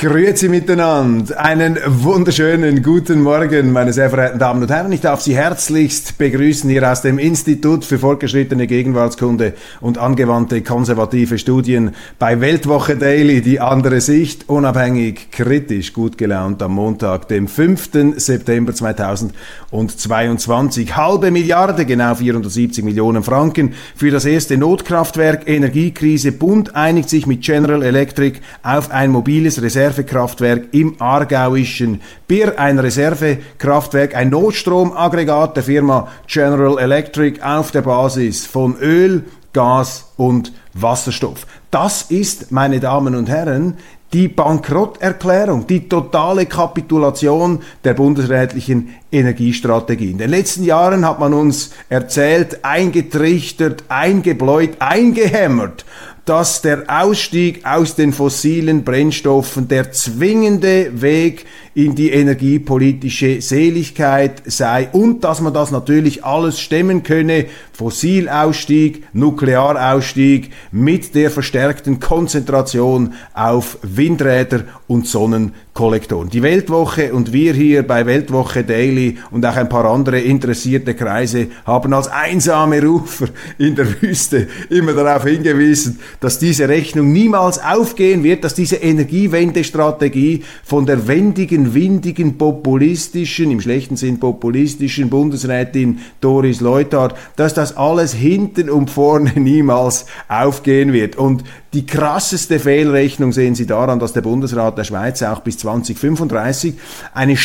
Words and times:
Grüezi 0.00 0.48
miteinander. 0.48 1.40
Einen 1.40 1.76
wunderschönen 1.84 2.84
guten 2.84 3.20
Morgen, 3.20 3.72
meine 3.72 3.92
sehr 3.92 4.10
verehrten 4.10 4.38
Damen 4.38 4.62
und 4.62 4.70
Herren. 4.70 4.92
Ich 4.92 5.00
darf 5.00 5.22
Sie 5.22 5.34
herzlichst 5.34 6.18
begrüßen 6.18 6.70
hier 6.70 6.88
aus 6.88 7.02
dem 7.02 7.18
Institut 7.18 7.84
für 7.84 7.98
fortgeschrittene 7.98 8.68
Gegenwartskunde 8.68 9.54
und 9.80 9.98
angewandte 9.98 10.62
konservative 10.62 11.36
Studien 11.36 11.96
bei 12.20 12.40
Weltwoche 12.40 12.96
Daily, 12.96 13.42
die 13.42 13.58
andere 13.58 14.00
Sicht, 14.00 14.48
unabhängig, 14.48 15.32
kritisch, 15.32 15.92
gut 15.92 16.16
gelaunt 16.16 16.62
am 16.62 16.74
Montag, 16.74 17.26
dem 17.26 17.48
5. 17.48 18.14
September 18.18 18.72
2022. 18.72 20.94
Halbe 20.94 21.32
Milliarde, 21.32 21.86
genau 21.86 22.14
470 22.14 22.84
Millionen 22.84 23.24
Franken 23.24 23.74
für 23.96 24.12
das 24.12 24.26
erste 24.26 24.58
Notkraftwerk 24.58 25.48
Energiekrise. 25.48 26.30
Bund 26.30 26.76
einigt 26.76 27.10
sich 27.10 27.26
mit 27.26 27.42
General 27.42 27.82
Electric 27.82 28.38
auf 28.62 28.92
ein 28.92 29.10
mobiles 29.10 29.60
Reserve 29.60 29.87
Reservekraftwerk 29.88 30.68
im 30.72 31.00
aargauischen 31.00 32.02
Bir, 32.26 32.58
ein 32.58 32.78
Reservekraftwerk, 32.78 34.14
ein 34.14 34.28
Notstromaggregat 34.28 35.56
der 35.56 35.62
Firma 35.62 36.08
General 36.26 36.78
Electric 36.78 37.40
auf 37.42 37.70
der 37.70 37.82
Basis 37.82 38.46
von 38.46 38.76
Öl, 38.80 39.24
Gas 39.54 40.12
und 40.16 40.52
Wasserstoff. 40.74 41.46
Das 41.70 42.02
ist, 42.02 42.52
meine 42.52 42.80
Damen 42.80 43.14
und 43.14 43.30
Herren, 43.30 43.78
die 44.12 44.28
Bankrotterklärung, 44.28 45.66
die 45.66 45.88
totale 45.88 46.46
Kapitulation 46.46 47.60
der 47.84 47.94
bundesrätlichen 47.94 48.94
Energiestrategie. 49.10 50.10
In 50.10 50.18
den 50.18 50.30
letzten 50.30 50.64
Jahren 50.64 51.06
hat 51.06 51.18
man 51.18 51.34
uns 51.34 51.72
erzählt, 51.88 52.64
eingetrichtert, 52.64 53.84
eingebläut, 53.88 54.76
eingehämmert, 54.80 55.84
dass 56.28 56.60
der 56.60 56.84
Ausstieg 56.88 57.64
aus 57.64 57.94
den 57.94 58.12
fossilen 58.12 58.84
Brennstoffen 58.84 59.66
der 59.66 59.92
zwingende 59.92 61.00
Weg 61.00 61.46
in 61.78 61.94
die 61.94 62.10
energiepolitische 62.10 63.40
Seligkeit 63.40 64.42
sei 64.46 64.88
und 64.90 65.22
dass 65.22 65.40
man 65.40 65.54
das 65.54 65.70
natürlich 65.70 66.24
alles 66.24 66.58
stemmen 66.58 67.04
könne, 67.04 67.46
Fossilausstieg, 67.72 69.04
Nuklearausstieg 69.12 70.50
mit 70.72 71.14
der 71.14 71.30
verstärkten 71.30 72.00
Konzentration 72.00 73.14
auf 73.32 73.78
Windräder 73.82 74.64
und 74.88 75.06
Sonnenkollektoren. 75.06 76.28
Die 76.30 76.42
Weltwoche 76.42 77.14
und 77.14 77.32
wir 77.32 77.54
hier 77.54 77.86
bei 77.86 78.04
Weltwoche 78.06 78.64
Daily 78.64 79.18
und 79.30 79.46
auch 79.46 79.54
ein 79.54 79.68
paar 79.68 79.84
andere 79.84 80.18
interessierte 80.18 80.94
Kreise 80.94 81.46
haben 81.64 81.92
als 81.92 82.08
einsame 82.08 82.82
Rufer 82.82 83.28
in 83.58 83.76
der 83.76 84.02
Wüste 84.02 84.48
immer 84.68 84.94
darauf 84.94 85.22
hingewiesen, 85.22 86.00
dass 86.18 86.40
diese 86.40 86.68
Rechnung 86.68 87.12
niemals 87.12 87.62
aufgehen 87.62 88.24
wird, 88.24 88.42
dass 88.42 88.54
diese 88.54 88.76
Energiewendestrategie 88.76 90.42
von 90.64 90.84
der 90.84 91.06
wendigen 91.06 91.67
windigen, 91.74 92.38
populistischen, 92.38 93.50
im 93.50 93.60
schlechten 93.60 93.96
Sinn 93.96 94.20
populistischen 94.20 95.10
Bundesrätin 95.10 96.00
Doris 96.20 96.60
Leuthard, 96.60 97.16
dass 97.36 97.54
das 97.54 97.76
alles 97.76 98.12
hinten 98.12 98.70
und 98.70 98.90
vorne 98.90 99.32
niemals 99.36 100.06
aufgehen 100.28 100.92
wird. 100.92 101.16
Und 101.16 101.44
die 101.74 101.84
krasseste 101.84 102.58
Fehlrechnung 102.58 103.32
sehen 103.32 103.54
Sie 103.54 103.66
daran, 103.66 103.98
dass 103.98 104.14
der 104.14 104.22
Bundesrat 104.22 104.78
der 104.78 104.84
Schweiz 104.84 105.22
auch 105.22 105.40
bis 105.40 105.58
2035 105.58 106.74
eine 107.12 107.36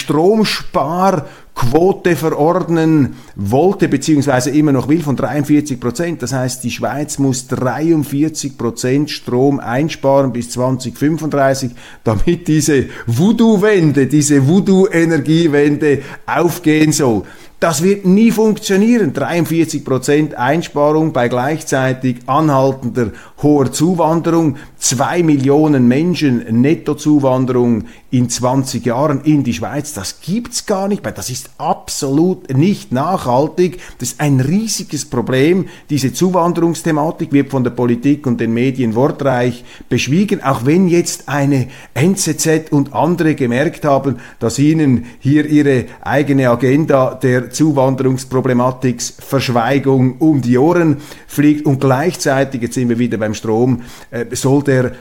Stromsparquote 1.56 2.16
verordnen 2.16 3.16
wollte, 3.36 3.88
beziehungsweise 3.88 4.52
immer 4.52 4.72
noch 4.72 4.88
will, 4.88 5.02
von 5.02 5.16
43 5.16 5.80
Prozent. 5.80 6.22
Das 6.22 6.34
heißt, 6.34 6.64
die 6.64 6.72
Schweiz 6.72 7.20
muss 7.20 7.48
43 7.48 8.58
Prozent 8.58 9.10
Strom 9.10 9.60
einsparen 9.60 10.32
bis 10.32 10.52
2035, 10.52 11.72
damit 12.04 12.48
diese 12.48 12.86
Voodoo-Wende, 13.08 14.08
diese 14.08 14.48
Voodoo-Energiewende 14.48 16.02
aufgehen 16.26 16.92
soll. 16.92 17.24
Das 17.64 17.82
wird 17.82 18.04
nie 18.04 18.30
funktionieren. 18.32 19.14
43% 19.14 20.34
Einsparung 20.34 21.14
bei 21.14 21.30
gleichzeitig 21.30 22.18
anhaltender 22.26 23.14
hoher 23.42 23.72
Zuwanderung, 23.72 24.58
zwei 24.78 25.24
Millionen 25.24 25.88
Menschen 25.88 26.62
Nettozuwanderung 26.62 27.86
in 28.12 28.30
20 28.30 28.86
Jahren 28.86 29.22
in 29.22 29.44
die 29.44 29.54
Schweiz, 29.54 29.94
das 29.94 30.20
gibt's 30.22 30.66
gar 30.66 30.88
nicht 30.88 31.04
mehr. 31.04 31.14
Das 31.14 31.30
ist 31.30 31.52
absolut 31.58 32.56
nicht 32.56 32.92
nachhaltig. 32.92 33.80
Das 33.98 34.10
ist 34.10 34.20
ein 34.20 34.40
riesiges 34.40 35.06
Problem. 35.06 35.68
Diese 35.90 36.14
Zuwanderungsthematik 36.14 37.32
wird 37.32 37.50
von 37.50 37.64
der 37.64 37.72
Politik 37.72 38.28
und 38.28 38.40
den 38.40 38.54
Medien 38.54 38.94
wortreich 38.94 39.64
beschwiegen, 39.90 40.44
auch 40.44 40.66
wenn 40.66 40.88
jetzt 40.88 41.30
eine 41.30 41.70
NZZ 41.94 42.72
und 42.72 42.94
andere 42.94 43.36
gemerkt 43.36 43.86
haben, 43.86 44.18
dass 44.40 44.60
ihnen 44.60 45.06
hier 45.20 45.46
ihre 45.46 45.86
eigene 46.02 46.50
Agenda 46.50 47.16
der 47.16 47.53
Zuwanderungsproblematik 47.54 49.02
Verschweigung 49.02 50.18
um 50.18 50.42
die 50.42 50.58
Ohren 50.58 50.98
fliegt 51.28 51.66
und 51.66 51.80
gleichzeitig, 51.80 52.62
jetzt 52.62 52.74
sind 52.76 52.90
wir 52.90 53.00
wieder 53.00 53.18
beim 53.18 53.34
Strom, 53.34 53.82
äh, 54.12 54.26
soll 54.36 54.64
der 54.64 54.94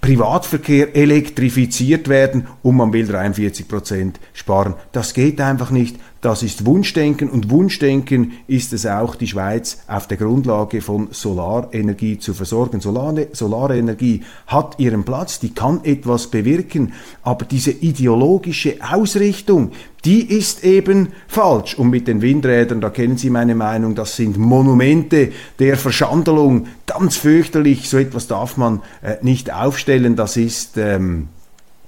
Privatverkehr 0.00 0.96
elektrifiziert 0.96 2.08
werden 2.08 2.46
und 2.62 2.76
man 2.76 2.92
will 2.92 3.06
43 3.06 3.68
Prozent 3.68 4.18
sparen. 4.32 4.74
Das 4.92 5.12
geht 5.12 5.40
einfach 5.40 5.70
nicht. 5.70 5.96
Das 6.20 6.42
ist 6.42 6.66
Wunschdenken 6.66 7.30
und 7.30 7.48
Wunschdenken 7.48 8.32
ist 8.46 8.74
es 8.74 8.84
auch, 8.84 9.14
die 9.14 9.26
Schweiz 9.26 9.78
auf 9.86 10.06
der 10.06 10.18
Grundlage 10.18 10.82
von 10.82 11.08
Solarenergie 11.12 12.18
zu 12.18 12.34
versorgen. 12.34 12.80
Solare, 12.80 13.28
Solarenergie 13.32 14.22
hat 14.46 14.78
ihren 14.78 15.04
Platz, 15.04 15.40
die 15.40 15.54
kann 15.54 15.80
etwas 15.82 16.26
bewirken, 16.26 16.92
aber 17.22 17.46
diese 17.46 17.70
ideologische 17.70 18.76
Ausrichtung, 18.92 19.72
die 20.04 20.20
ist 20.20 20.62
eben 20.62 21.08
falsch. 21.26 21.78
Und 21.78 21.88
mit 21.88 22.06
den 22.06 22.20
Windrädern, 22.20 22.82
da 22.82 22.90
kennen 22.90 23.16
Sie 23.16 23.30
meine 23.30 23.54
Meinung, 23.54 23.94
das 23.94 24.16
sind 24.16 24.36
Monumente 24.36 25.32
der 25.58 25.78
Verschandelung, 25.78 26.66
ganz 26.84 27.16
fürchterlich, 27.16 27.88
so 27.88 27.96
etwas 27.96 28.26
darf 28.26 28.58
man 28.58 28.82
äh, 29.00 29.16
nicht 29.22 29.50
aufstellen, 29.50 30.16
das 30.16 30.36
ist... 30.36 30.76
Ähm, 30.76 31.28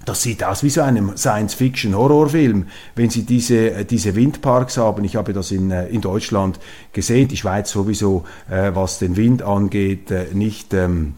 das 0.04 0.22
sieht 0.22 0.42
aus 0.44 0.62
wie 0.62 0.70
so 0.70 0.82
ein 0.82 1.16
Science-Fiction-Horrorfilm, 1.16 2.66
wenn 2.94 3.10
Sie 3.10 3.22
diese, 3.22 3.70
äh, 3.70 3.84
diese 3.84 4.14
Windparks 4.14 4.76
haben. 4.76 5.04
Ich 5.04 5.16
habe 5.16 5.32
das 5.32 5.50
in, 5.50 5.70
äh, 5.70 5.86
in 5.88 6.00
Deutschland 6.00 6.58
gesehen, 6.92 7.28
die 7.28 7.36
Schweiz 7.36 7.70
sowieso, 7.70 8.24
äh, 8.50 8.72
was 8.74 8.98
den 8.98 9.16
Wind 9.16 9.42
angeht, 9.42 10.10
äh, 10.10 10.26
nicht... 10.32 10.74
Ähm, 10.74 11.14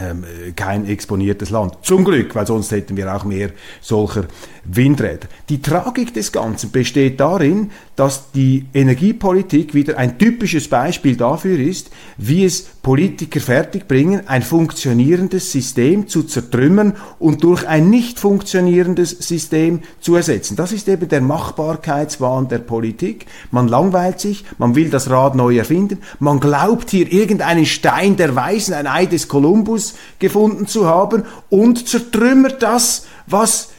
ähm, 0.00 0.24
kein 0.54 0.86
exponiertes 0.86 1.50
Land. 1.50 1.78
Zum 1.82 2.04
Glück, 2.04 2.34
weil 2.34 2.46
sonst 2.46 2.70
hätten 2.70 2.96
wir 2.96 3.14
auch 3.14 3.24
mehr 3.24 3.50
solcher 3.80 4.24
Windräder. 4.64 5.26
Die 5.48 5.60
Tragik 5.60 6.14
des 6.14 6.30
Ganzen 6.30 6.70
besteht 6.70 7.18
darin, 7.18 7.72
dass 8.00 8.32
die 8.32 8.64
Energiepolitik 8.72 9.74
wieder 9.74 9.98
ein 9.98 10.16
typisches 10.16 10.68
Beispiel 10.68 11.16
dafür 11.16 11.58
ist, 11.58 11.90
wie 12.16 12.46
es 12.46 12.62
Politiker 12.62 13.40
fertigbringen, 13.40 14.26
ein 14.26 14.40
funktionierendes 14.40 15.52
System 15.52 16.08
zu 16.08 16.22
zertrümmern 16.22 16.96
und 17.18 17.44
durch 17.44 17.68
ein 17.68 17.90
nicht 17.90 18.18
funktionierendes 18.18 19.10
System 19.10 19.80
zu 20.00 20.16
ersetzen. 20.16 20.56
Das 20.56 20.72
ist 20.72 20.88
eben 20.88 21.10
der 21.10 21.20
Machbarkeitswahn 21.20 22.48
der 22.48 22.60
Politik. 22.60 23.26
Man 23.50 23.68
langweilt 23.68 24.18
sich, 24.18 24.46
man 24.56 24.74
will 24.76 24.88
das 24.88 25.10
Rad 25.10 25.34
neu 25.34 25.58
erfinden, 25.58 25.98
man 26.20 26.40
glaubt 26.40 26.88
hier 26.88 27.12
irgendeinen 27.12 27.66
Stein 27.66 28.16
der 28.16 28.34
Weisen, 28.34 28.72
ein 28.72 28.86
Ei 28.86 29.04
des 29.04 29.28
Kolumbus 29.28 29.94
gefunden 30.18 30.66
zu 30.66 30.86
haben 30.86 31.24
und 31.50 31.86
zertrümmert 31.86 32.62
das, 32.62 33.04
was 33.26 33.72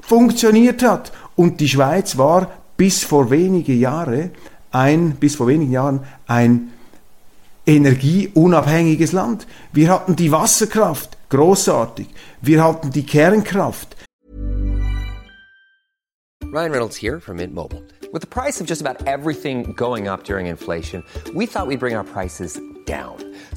funktioniert 0.00 0.82
hat. 0.82 1.12
Und 1.36 1.60
die 1.60 1.68
Schweiz 1.68 2.18
war 2.18 2.50
bis 2.78 3.04
vor 3.04 3.28
wenige 3.30 3.74
Jahre 3.74 4.30
ein, 4.70 5.16
bis 5.16 5.34
vor 5.34 5.48
wenigen 5.48 5.72
Jahren 5.72 6.00
ein 6.26 6.72
energieunabhängiges 7.66 9.12
Land. 9.12 9.46
Wir 9.72 9.90
hatten 9.90 10.16
die 10.16 10.32
Wasserkraft, 10.32 11.18
großartig. 11.28 12.08
Wir 12.40 12.64
hatten 12.64 12.90
die 12.90 13.04
Kernkraft. 13.04 13.96
Ryan 16.50 16.72
Reynolds 16.72 16.96
here 16.96 17.20
from 17.20 17.36
Mint 17.36 17.52
Mobile. 17.52 17.82
With 18.10 18.22
the 18.22 18.26
price 18.26 18.58
of 18.58 18.66
just 18.66 18.80
about 18.80 19.06
everything 19.06 19.74
going 19.76 20.08
up 20.08 20.24
during 20.24 20.46
inflation, 20.46 21.04
we 21.34 21.44
thought 21.46 21.66
we'd 21.66 21.80
bring 21.80 21.94
our 21.94 22.04
prices 22.04 22.58
down. 22.86 23.16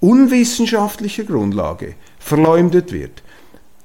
unwissenschaftlicher 0.00 1.24
Grundlage 1.24 1.94
verleumdet 2.18 2.92
wird. 2.92 3.22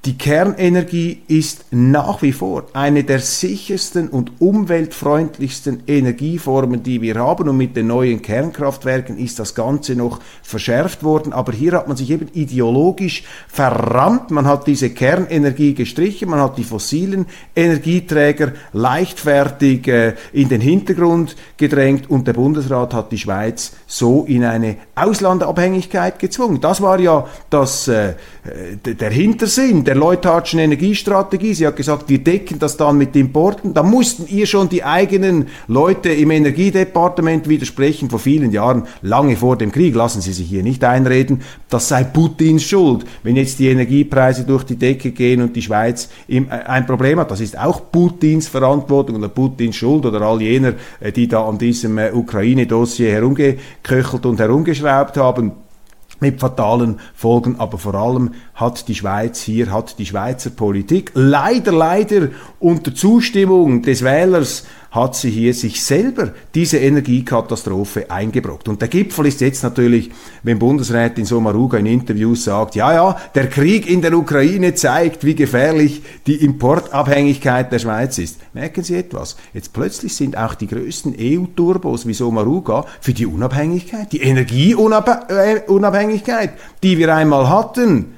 Die 0.06 0.16
Kernenergie 0.16 1.22
ist 1.26 1.64
nach 1.72 2.22
wie 2.22 2.30
vor 2.30 2.66
eine 2.74 3.02
der 3.02 3.18
sichersten 3.18 4.08
und 4.08 4.40
umweltfreundlichsten 4.40 5.82
Energieformen, 5.88 6.84
die 6.84 7.02
wir 7.02 7.16
haben. 7.16 7.48
Und 7.48 7.56
mit 7.56 7.74
den 7.76 7.88
neuen 7.88 8.22
Kernkraftwerken 8.22 9.18
ist 9.18 9.40
das 9.40 9.56
Ganze 9.56 9.96
noch 9.96 10.20
verschärft 10.44 11.02
worden. 11.02 11.32
Aber 11.32 11.50
hier 11.52 11.72
hat 11.72 11.88
man 11.88 11.96
sich 11.96 12.10
eben 12.10 12.28
ideologisch 12.34 13.24
verrammt. 13.48 14.30
Man 14.30 14.46
hat 14.46 14.68
diese 14.68 14.90
Kernenergie 14.90 15.74
gestrichen, 15.74 16.30
man 16.30 16.40
hat 16.40 16.56
die 16.56 16.64
fossilen 16.64 17.26
Energieträger 17.56 18.52
leichtfertig 18.72 19.88
äh, 19.88 20.14
in 20.32 20.48
den 20.48 20.60
Hintergrund 20.60 21.34
gedrängt 21.56 22.08
und 22.08 22.28
der 22.28 22.34
Bundesrat 22.34 22.94
hat 22.94 23.10
die 23.10 23.18
Schweiz 23.18 23.72
so 23.88 24.24
in 24.28 24.44
eine 24.44 24.76
Auslandabhängigkeit 24.94 26.20
gezwungen. 26.20 26.60
Das 26.60 26.80
war 26.80 27.00
ja 27.00 27.26
das, 27.50 27.88
äh, 27.88 28.14
der 28.84 29.10
Hintersinn 29.10 29.82
der 29.82 29.95
Leuthardschen 29.96 30.60
Energiestrategie. 30.60 31.54
Sie 31.54 31.66
hat 31.66 31.76
gesagt, 31.76 32.08
wir 32.08 32.18
decken 32.18 32.58
das 32.58 32.76
dann 32.76 32.98
mit 32.98 33.16
Importen. 33.16 33.74
Da 33.74 33.82
mussten 33.82 34.26
ihr 34.28 34.46
schon 34.46 34.68
die 34.68 34.84
eigenen 34.84 35.48
Leute 35.66 36.10
im 36.10 36.30
Energiedepartement 36.30 37.48
widersprechen 37.48 38.10
vor 38.10 38.18
vielen 38.18 38.52
Jahren, 38.52 38.84
lange 39.02 39.36
vor 39.36 39.56
dem 39.56 39.72
Krieg. 39.72 39.94
Lassen 39.94 40.20
Sie 40.20 40.32
sich 40.32 40.48
hier 40.48 40.62
nicht 40.62 40.84
einreden, 40.84 41.42
das 41.68 41.88
sei 41.88 42.04
Putins 42.04 42.62
Schuld. 42.62 43.04
Wenn 43.22 43.36
jetzt 43.36 43.58
die 43.58 43.68
Energiepreise 43.68 44.44
durch 44.44 44.64
die 44.64 44.76
Decke 44.76 45.10
gehen 45.10 45.42
und 45.42 45.56
die 45.56 45.62
Schweiz 45.62 46.08
äh, 46.28 46.42
ein 46.48 46.86
Problem 46.86 47.18
hat, 47.18 47.30
das 47.30 47.40
ist 47.40 47.58
auch 47.58 47.90
Putins 47.90 48.48
Verantwortung 48.48 49.16
oder 49.16 49.28
Putins 49.28 49.76
Schuld 49.76 50.06
oder 50.06 50.20
all 50.22 50.40
jener, 50.40 50.74
äh, 51.00 51.10
die 51.10 51.26
da 51.28 51.48
an 51.48 51.58
diesem 51.58 51.98
äh, 51.98 52.12
Ukraine-Dossier 52.12 53.10
herumgeköchelt 53.10 54.26
und 54.26 54.38
herumgeschraubt 54.38 55.16
haben 55.16 55.52
mit 56.20 56.40
fatalen 56.40 57.00
Folgen, 57.14 57.58
aber 57.58 57.78
vor 57.78 57.94
allem 57.94 58.32
hat 58.54 58.88
die 58.88 58.94
Schweiz 58.94 59.40
hier, 59.40 59.72
hat 59.72 59.98
die 59.98 60.06
Schweizer 60.06 60.50
Politik 60.50 61.12
leider, 61.14 61.72
leider 61.72 62.28
unter 62.58 62.94
Zustimmung 62.94 63.82
des 63.82 64.02
Wählers 64.02 64.64
hat 64.96 65.14
sie 65.14 65.30
hier 65.30 65.54
sich 65.54 65.84
selber 65.84 66.32
diese 66.54 66.78
Energiekatastrophe 66.78 68.10
eingebrockt. 68.10 68.68
Und 68.68 68.80
der 68.80 68.88
Gipfel 68.88 69.26
ist 69.26 69.40
jetzt 69.40 69.62
natürlich, 69.62 70.10
wenn 70.42 70.58
Bundesrätin 70.58 71.24
Somaruga 71.24 71.78
in 71.78 71.86
Interviews 71.86 72.42
sagt, 72.44 72.74
ja, 72.74 72.92
ja, 72.92 73.16
der 73.34 73.48
Krieg 73.48 73.88
in 73.88 74.02
der 74.02 74.14
Ukraine 74.14 74.74
zeigt, 74.74 75.24
wie 75.24 75.36
gefährlich 75.36 76.02
die 76.26 76.44
Importabhängigkeit 76.44 77.70
der 77.70 77.78
Schweiz 77.78 78.18
ist. 78.18 78.40
Merken 78.54 78.82
Sie 78.82 78.96
etwas? 78.96 79.36
Jetzt 79.54 79.72
plötzlich 79.72 80.16
sind 80.16 80.36
auch 80.36 80.54
die 80.54 80.66
größten 80.66 81.14
EU-Turbos 81.16 82.06
wie 82.06 82.14
Somaruga 82.14 82.86
für 83.00 83.12
die 83.12 83.26
Unabhängigkeit, 83.26 84.12
die 84.12 84.22
Energieunabhängigkeit, 84.22 86.54
die 86.82 86.98
wir 86.98 87.14
einmal 87.14 87.48
hatten. 87.48 88.16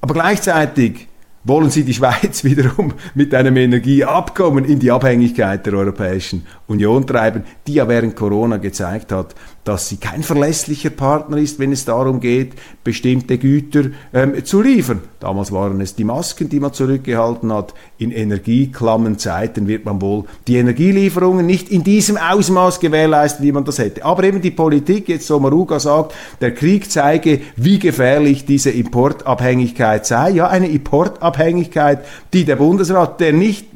Aber 0.00 0.14
gleichzeitig 0.14 1.08
wollen 1.46 1.70
sie 1.70 1.84
die 1.84 1.94
Schweiz 1.94 2.44
wiederum 2.44 2.94
mit 3.14 3.34
einem 3.34 3.56
Energieabkommen 3.56 4.64
in 4.64 4.78
die 4.78 4.90
Abhängigkeit 4.90 5.64
der 5.64 5.74
Europäischen 5.74 6.46
Union 6.68 7.06
treiben, 7.06 7.44
die 7.66 7.74
ja 7.74 7.88
während 7.88 8.16
Corona 8.16 8.56
gezeigt 8.56 9.12
hat, 9.12 9.34
dass 9.62 9.88
sie 9.88 9.98
kein 9.98 10.22
verlässlicher 10.22 10.90
Partner 10.90 11.36
ist, 11.36 11.58
wenn 11.58 11.70
es 11.72 11.84
darum 11.84 12.20
geht, 12.20 12.54
bestimmte 12.82 13.38
Güter 13.38 13.90
ähm, 14.12 14.44
zu 14.44 14.62
liefern. 14.62 15.00
Damals 15.20 15.52
waren 15.52 15.80
es 15.80 15.94
die 15.94 16.04
Masken, 16.04 16.48
die 16.48 16.58
man 16.58 16.72
zurückgehalten 16.72 17.52
hat. 17.52 17.74
In 17.98 18.10
energieklammen 18.10 19.18
Zeiten 19.18 19.68
wird 19.68 19.84
man 19.84 20.00
wohl 20.00 20.24
die 20.48 20.56
Energielieferungen 20.56 21.46
nicht 21.46 21.68
in 21.68 21.84
diesem 21.84 22.16
Ausmaß 22.16 22.80
gewährleisten, 22.80 23.44
wie 23.44 23.52
man 23.52 23.64
das 23.64 23.78
hätte. 23.78 24.04
Aber 24.04 24.24
eben 24.24 24.40
die 24.40 24.50
Politik, 24.50 25.08
jetzt 25.08 25.26
so 25.26 25.38
Maruga 25.38 25.78
sagt, 25.78 26.14
der 26.40 26.52
Krieg 26.52 26.90
zeige, 26.90 27.40
wie 27.54 27.78
gefährlich 27.78 28.44
diese 28.44 28.70
Importabhängigkeit 28.70 30.04
sei. 30.04 30.30
Ja, 30.30 30.48
eine 30.48 30.68
Importabhängigkeit, 30.68 32.04
die 32.32 32.44
der 32.44 32.56
Bundesrat, 32.56 33.20
der 33.20 33.32
nicht, 33.32 33.66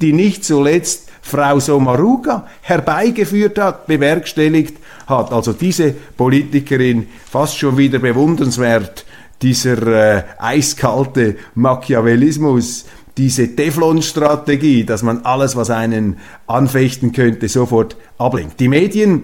die 0.00 0.12
nicht 0.12 0.44
zuletzt 0.44 1.05
Frau 1.26 1.58
Somaruga 1.58 2.46
herbeigeführt 2.62 3.58
hat, 3.58 3.86
bewerkstelligt 3.86 4.78
hat. 5.06 5.32
Also 5.32 5.52
diese 5.52 5.92
Politikerin 5.92 7.08
fast 7.28 7.58
schon 7.58 7.76
wieder 7.76 7.98
bewundernswert, 7.98 9.04
dieser 9.42 9.86
äh, 9.86 10.22
eiskalte 10.38 11.36
Machiavellismus, 11.54 12.86
diese 13.16 13.56
Teflon-Strategie, 13.56 14.84
dass 14.84 15.02
man 15.02 15.24
alles, 15.24 15.56
was 15.56 15.70
einen 15.70 16.18
anfechten 16.46 17.12
könnte, 17.12 17.48
sofort 17.48 17.96
ablenkt. 18.18 18.60
Die 18.60 18.68
Medien 18.68 19.22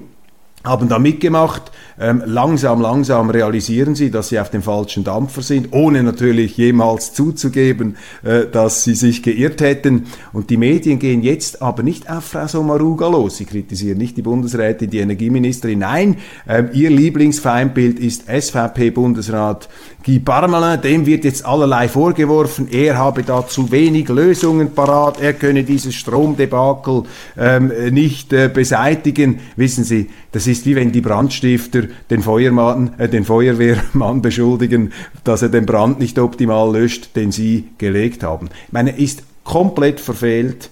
haben 0.64 0.88
da 0.88 0.98
mitgemacht. 0.98 1.70
Ähm, 2.02 2.20
langsam, 2.26 2.80
langsam 2.80 3.30
realisieren 3.30 3.94
sie, 3.94 4.10
dass 4.10 4.30
sie 4.30 4.40
auf 4.40 4.50
dem 4.50 4.62
falschen 4.62 5.04
Dampfer 5.04 5.40
sind, 5.40 5.68
ohne 5.70 6.02
natürlich 6.02 6.56
jemals 6.56 7.14
zuzugeben, 7.14 7.96
äh, 8.24 8.46
dass 8.50 8.82
sie 8.82 8.96
sich 8.96 9.22
geirrt 9.22 9.60
hätten. 9.60 10.06
Und 10.32 10.50
die 10.50 10.56
Medien 10.56 10.98
gehen 10.98 11.22
jetzt 11.22 11.62
aber 11.62 11.84
nicht 11.84 12.10
auf 12.10 12.24
Frau 12.24 12.48
Sommaruga 12.48 13.06
los. 13.06 13.36
Sie 13.36 13.44
kritisieren 13.44 13.98
nicht 13.98 14.16
die 14.16 14.22
Bundesrätin, 14.22 14.90
die 14.90 14.98
Energieministerin. 14.98 15.78
Nein, 15.78 16.16
ähm, 16.48 16.70
ihr 16.72 16.90
Lieblingsfeindbild 16.90 18.00
ist 18.00 18.24
SVP-Bundesrat 18.26 19.68
Guy 20.04 20.18
Parmelin. 20.18 20.80
Dem 20.80 21.06
wird 21.06 21.24
jetzt 21.24 21.46
allerlei 21.46 21.88
vorgeworfen. 21.88 22.66
Er 22.68 22.98
habe 22.98 23.22
da 23.22 23.46
zu 23.46 23.70
wenig 23.70 24.08
Lösungen 24.08 24.72
parat. 24.74 25.20
Er 25.20 25.34
könne 25.34 25.62
dieses 25.62 25.94
Stromdebakel 25.94 27.04
ähm, 27.38 27.70
nicht 27.92 28.32
äh, 28.32 28.50
beseitigen. 28.52 29.38
Wissen 29.54 29.84
Sie, 29.84 30.10
das 30.32 30.48
ist 30.48 30.66
wie 30.66 30.74
wenn 30.74 30.90
die 30.90 31.00
Brandstifter 31.00 31.82
den 32.10 32.22
Feuermann, 32.22 32.94
äh, 32.98 33.08
den 33.08 33.24
Feuerwehrmann 33.24 34.22
beschuldigen, 34.22 34.92
dass 35.24 35.42
er 35.42 35.48
den 35.48 35.66
Brand 35.66 35.98
nicht 35.98 36.18
optimal 36.18 36.72
löscht, 36.72 37.16
den 37.16 37.32
sie 37.32 37.68
gelegt 37.78 38.22
haben. 38.22 38.48
Ich 38.66 38.72
meine, 38.72 38.96
ist 38.96 39.22
komplett 39.44 40.00
verfehlt, 40.00 40.70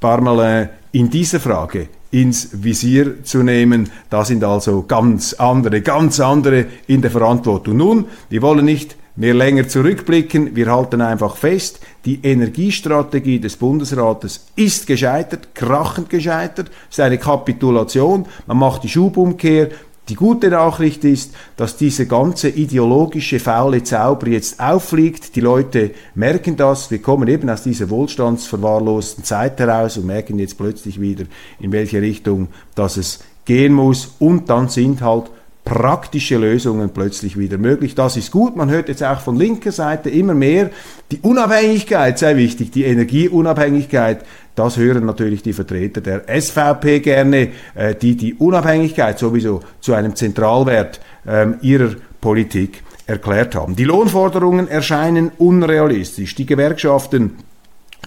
Parmelin 0.00 0.68
in 0.92 1.10
dieser 1.10 1.40
Frage 1.40 1.88
ins 2.10 2.50
Visier 2.52 3.24
zu 3.24 3.42
nehmen. 3.42 3.90
Da 4.10 4.24
sind 4.24 4.44
also 4.44 4.84
ganz 4.86 5.34
andere, 5.34 5.80
ganz 5.82 6.20
andere 6.20 6.66
in 6.86 7.02
der 7.02 7.10
Verantwortung. 7.10 7.76
Nun, 7.76 8.04
wir 8.30 8.42
wollen 8.42 8.64
nicht 8.64 8.96
mehr 9.16 9.34
länger 9.34 9.66
zurückblicken. 9.66 10.54
Wir 10.54 10.70
halten 10.70 11.00
einfach 11.00 11.36
fest, 11.36 11.80
die 12.04 12.20
Energiestrategie 12.22 13.40
des 13.40 13.56
Bundesrates 13.56 14.46
ist 14.54 14.86
gescheitert, 14.86 15.54
krachend 15.54 16.10
gescheitert. 16.10 16.70
Es 16.90 16.98
ist 16.98 17.04
eine 17.04 17.18
Kapitulation. 17.18 18.26
Man 18.46 18.58
macht 18.58 18.84
die 18.84 18.88
Schubumkehr. 18.88 19.70
Die 20.08 20.14
gute 20.14 20.50
Nachricht 20.50 21.02
ist, 21.02 21.34
dass 21.56 21.76
diese 21.76 22.06
ganze 22.06 22.48
ideologische 22.48 23.40
faule 23.40 23.82
Zauber 23.82 24.28
jetzt 24.28 24.60
auffliegt. 24.60 25.34
Die 25.34 25.40
Leute 25.40 25.90
merken 26.14 26.56
das. 26.56 26.92
Wir 26.92 27.02
kommen 27.02 27.26
eben 27.26 27.50
aus 27.50 27.64
dieser 27.64 27.90
wohlstandsverwahrlosten 27.90 29.24
Zeit 29.24 29.58
heraus 29.58 29.96
und 29.96 30.06
merken 30.06 30.38
jetzt 30.38 30.58
plötzlich 30.58 31.00
wieder, 31.00 31.24
in 31.58 31.72
welche 31.72 32.00
Richtung 32.00 32.48
das 32.76 32.96
es 32.98 33.18
gehen 33.46 33.72
muss. 33.72 34.14
Und 34.20 34.48
dann 34.48 34.68
sind 34.68 35.00
halt 35.00 35.24
praktische 35.66 36.36
Lösungen 36.36 36.90
plötzlich 36.90 37.36
wieder 37.36 37.58
möglich. 37.58 37.96
Das 37.96 38.16
ist 38.16 38.30
gut. 38.30 38.56
Man 38.56 38.70
hört 38.70 38.88
jetzt 38.88 39.02
auch 39.02 39.20
von 39.20 39.36
linker 39.36 39.72
Seite 39.72 40.08
immer 40.08 40.32
mehr, 40.32 40.70
die 41.10 41.18
Unabhängigkeit 41.18 42.18
sei 42.18 42.36
wichtig, 42.36 42.70
die 42.70 42.84
Energieunabhängigkeit. 42.84 44.24
Das 44.54 44.76
hören 44.76 45.04
natürlich 45.04 45.42
die 45.42 45.52
Vertreter 45.52 46.00
der 46.00 46.22
SVP 46.40 47.00
gerne, 47.00 47.48
äh, 47.74 47.94
die 47.94 48.16
die 48.16 48.34
Unabhängigkeit 48.34 49.18
sowieso 49.18 49.60
zu 49.80 49.92
einem 49.92 50.14
Zentralwert 50.14 51.00
ähm, 51.26 51.56
ihrer 51.62 51.96
Politik 52.20 52.84
erklärt 53.06 53.56
haben. 53.56 53.74
Die 53.74 53.84
Lohnforderungen 53.84 54.68
erscheinen 54.68 55.32
unrealistisch. 55.36 56.36
Die 56.36 56.46
Gewerkschaften 56.46 57.32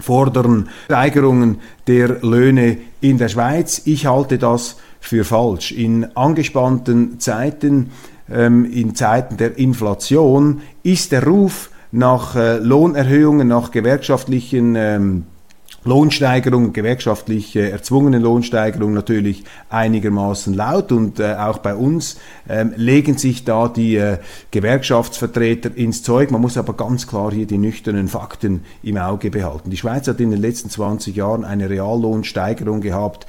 fordern 0.00 0.70
Steigerungen 0.86 1.58
der 1.86 2.22
Löhne 2.22 2.78
in 3.02 3.18
der 3.18 3.28
Schweiz. 3.28 3.82
Ich 3.84 4.06
halte 4.06 4.38
das 4.38 4.78
für 5.00 5.24
falsch. 5.24 5.72
In 5.72 6.16
angespannten 6.16 7.18
Zeiten, 7.18 7.90
ähm, 8.30 8.64
in 8.70 8.94
Zeiten 8.94 9.36
der 9.36 9.58
Inflation, 9.58 10.60
ist 10.82 11.12
der 11.12 11.26
Ruf 11.26 11.70
nach 11.92 12.36
äh, 12.36 12.58
Lohnerhöhungen, 12.58 13.48
nach 13.48 13.70
gewerkschaftlichen 13.70 14.76
ähm, 14.76 15.24
Lohnsteigerung, 15.82 16.74
gewerkschaftlich 16.74 17.56
äh, 17.56 17.70
erzwungene 17.70 18.18
Lohnsteigerung 18.18 18.92
natürlich 18.92 19.44
einigermaßen 19.70 20.52
laut 20.52 20.92
und 20.92 21.20
äh, 21.20 21.36
auch 21.36 21.58
bei 21.58 21.74
uns 21.74 22.18
ähm, 22.50 22.74
legen 22.76 23.16
sich 23.16 23.44
da 23.44 23.66
die 23.66 23.96
äh, 23.96 24.18
Gewerkschaftsvertreter 24.50 25.74
ins 25.74 26.02
Zeug. 26.02 26.32
Man 26.32 26.42
muss 26.42 26.58
aber 26.58 26.74
ganz 26.74 27.06
klar 27.06 27.32
hier 27.32 27.46
die 27.46 27.56
nüchternen 27.56 28.08
Fakten 28.08 28.64
im 28.82 28.98
Auge 28.98 29.30
behalten. 29.30 29.70
Die 29.70 29.78
Schweiz 29.78 30.06
hat 30.06 30.20
in 30.20 30.30
den 30.30 30.40
letzten 30.42 30.68
20 30.68 31.16
Jahren 31.16 31.44
eine 31.46 31.70
Reallohnsteigerung 31.70 32.82
gehabt 32.82 33.26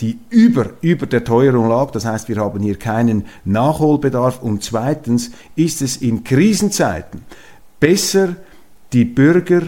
die 0.00 0.18
über, 0.30 0.70
über 0.80 1.06
der 1.06 1.24
Teuerung 1.24 1.68
lag. 1.68 1.90
Das 1.90 2.04
heißt, 2.04 2.28
wir 2.28 2.36
haben 2.36 2.60
hier 2.60 2.76
keinen 2.76 3.26
Nachholbedarf. 3.44 4.42
Und 4.42 4.62
zweitens 4.62 5.30
ist 5.56 5.82
es 5.82 5.98
in 5.98 6.24
Krisenzeiten 6.24 7.22
besser, 7.78 8.36
die 8.92 9.04
Bürger 9.04 9.62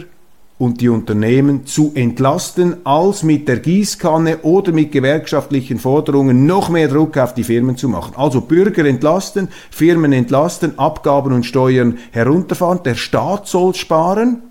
und 0.59 0.81
die 0.81 0.89
Unternehmen 0.89 1.67
zu 1.67 1.93
entlasten, 1.95 2.87
als 2.87 3.25
mit 3.25 3.49
der 3.49 3.59
Gießkanne 3.59 4.39
oder 4.43 4.71
mit 4.71 4.93
gewerkschaftlichen 4.93 5.79
Forderungen 5.79 6.47
noch 6.47 6.69
mehr 6.69 6.89
Druck 6.89 7.19
auf 7.19 7.35
die 7.35 7.43
Firmen 7.43 7.77
zu 7.77 7.89
machen. 7.89 8.15
Also 8.17 8.43
Bürger 8.43 8.85
entlasten, 8.85 9.49
Firmen 9.71 10.13
entlasten, 10.13 10.79
Abgaben 10.79 11.33
und 11.33 11.45
Steuern 11.45 11.99
herunterfahren, 12.13 12.81
der 12.85 12.95
Staat 12.95 13.49
soll 13.49 13.75
sparen, 13.75 14.43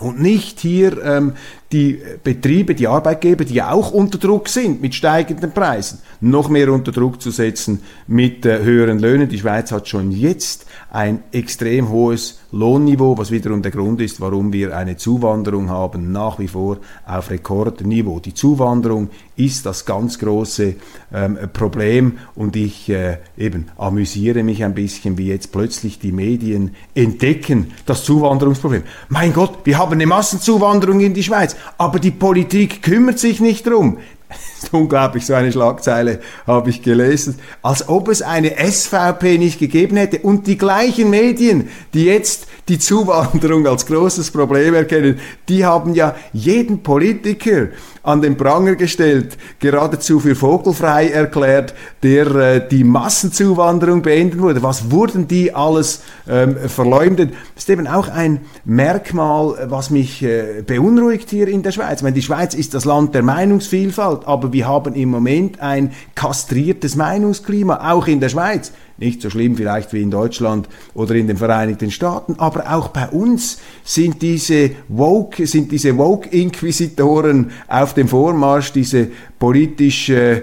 und 0.00 0.20
nicht 0.20 0.60
hier 0.60 1.02
ähm, 1.04 1.34
die 1.72 2.00
Betriebe, 2.24 2.74
die 2.74 2.88
Arbeitgeber, 2.88 3.44
die 3.44 3.62
auch 3.62 3.92
unter 3.92 4.18
Druck 4.18 4.48
sind 4.48 4.82
mit 4.82 4.94
steigenden 4.94 5.52
Preisen, 5.52 6.00
noch 6.20 6.48
mehr 6.48 6.72
unter 6.72 6.90
Druck 6.90 7.22
zu 7.22 7.30
setzen 7.30 7.82
mit 8.08 8.44
äh, 8.44 8.62
höheren 8.62 8.98
Löhnen. 8.98 9.28
Die 9.28 9.38
Schweiz 9.38 9.70
hat 9.70 9.86
schon 9.86 10.10
jetzt 10.10 10.66
ein 10.90 11.22
extrem 11.30 11.88
hohes 11.90 12.40
Lohnniveau, 12.52 13.16
was 13.16 13.30
wiederum 13.30 13.62
der 13.62 13.70
Grund 13.70 14.00
ist, 14.00 14.20
warum 14.20 14.52
wir 14.52 14.76
eine 14.76 14.96
Zuwanderung 14.96 15.70
haben, 15.70 16.10
nach 16.10 16.40
wie 16.40 16.48
vor 16.48 16.78
auf 17.06 17.30
Rekordniveau. 17.30 18.18
Die 18.18 18.34
Zuwanderung 18.34 19.10
ist 19.36 19.64
das 19.66 19.86
ganz 19.86 20.18
große 20.18 20.74
ähm, 21.14 21.38
Problem 21.52 22.18
und 22.34 22.56
ich 22.56 22.88
äh, 22.88 23.18
eben 23.38 23.66
amüsiere 23.78 24.42
mich 24.42 24.64
ein 24.64 24.74
bisschen, 24.74 25.16
wie 25.16 25.28
jetzt 25.28 25.52
plötzlich 25.52 26.00
die 26.00 26.12
Medien 26.12 26.74
entdecken 26.94 27.68
das 27.86 28.02
Zuwanderungsproblem. 28.04 28.82
Mein 29.08 29.32
Gott, 29.32 29.60
wir 29.64 29.78
haben 29.78 29.92
eine 29.92 30.06
Massenzuwanderung 30.06 31.00
in 31.00 31.14
die 31.14 31.22
Schweiz 31.22 31.54
aber 31.78 31.98
die 31.98 32.10
Politik 32.10 32.82
kümmert 32.82 33.18
sich 33.18 33.40
nicht 33.40 33.66
drum. 33.66 33.98
Unglaublich, 34.72 35.26
so 35.26 35.34
eine 35.34 35.52
Schlagzeile 35.52 36.20
habe 36.46 36.70
ich 36.70 36.82
gelesen. 36.82 37.36
Als 37.62 37.88
ob 37.88 38.08
es 38.08 38.22
eine 38.22 38.54
SVP 38.58 39.38
nicht 39.38 39.58
gegeben 39.58 39.96
hätte. 39.96 40.20
Und 40.20 40.46
die 40.46 40.58
gleichen 40.58 41.10
Medien, 41.10 41.68
die 41.94 42.04
jetzt 42.04 42.46
die 42.68 42.78
Zuwanderung 42.78 43.66
als 43.66 43.86
großes 43.86 44.30
Problem 44.30 44.74
erkennen, 44.74 45.18
die 45.48 45.64
haben 45.64 45.94
ja 45.94 46.14
jeden 46.32 46.82
Politiker 46.82 47.68
an 48.02 48.22
den 48.22 48.36
Pranger 48.36 48.76
gestellt, 48.76 49.36
geradezu 49.58 50.20
für 50.20 50.34
vogelfrei 50.34 51.08
erklärt, 51.08 51.74
der 52.02 52.26
äh, 52.34 52.68
die 52.68 52.84
Massenzuwanderung 52.84 54.02
beenden 54.02 54.40
wurde. 54.40 54.62
Was 54.62 54.90
wurden 54.90 55.28
die 55.28 55.54
alles 55.54 56.02
ähm, 56.28 56.56
verleumdet? 56.56 57.32
Das 57.54 57.64
ist 57.64 57.70
eben 57.70 57.86
auch 57.86 58.08
ein 58.08 58.40
Merkmal, 58.64 59.66
was 59.68 59.90
mich 59.90 60.22
äh, 60.22 60.62
beunruhigt 60.66 61.30
hier 61.30 61.48
in 61.48 61.62
der 61.62 61.72
Schweiz. 61.72 61.98
Ich 61.98 62.02
meine, 62.02 62.14
die 62.14 62.22
Schweiz 62.22 62.54
ist 62.54 62.72
das 62.72 62.84
Land 62.86 63.14
der 63.14 63.22
Meinungsvielfalt, 63.22 64.26
aber 64.26 64.52
wir 64.52 64.66
haben 64.66 64.94
im 64.94 65.10
Moment 65.10 65.60
ein 65.60 65.92
kastriertes 66.14 66.96
Meinungsklima, 66.96 67.90
auch 67.92 68.06
in 68.06 68.20
der 68.20 68.30
Schweiz. 68.30 68.72
Nicht 69.00 69.22
so 69.22 69.30
schlimm 69.30 69.56
vielleicht 69.56 69.94
wie 69.94 70.02
in 70.02 70.10
Deutschland 70.10 70.68
oder 70.92 71.14
in 71.14 71.26
den 71.26 71.38
Vereinigten 71.38 71.90
Staaten, 71.90 72.34
aber 72.36 72.70
auch 72.70 72.88
bei 72.88 73.08
uns 73.08 73.58
sind 73.82 74.20
diese 74.20 74.72
Woke, 74.88 75.46
sind 75.46 75.72
diese 75.72 75.96
Woke-Inquisitoren 75.96 77.50
auf 77.66 77.94
dem 77.94 78.08
Vormarsch, 78.08 78.72
diese 78.72 79.08
politisch 79.38 80.10
äh, 80.10 80.42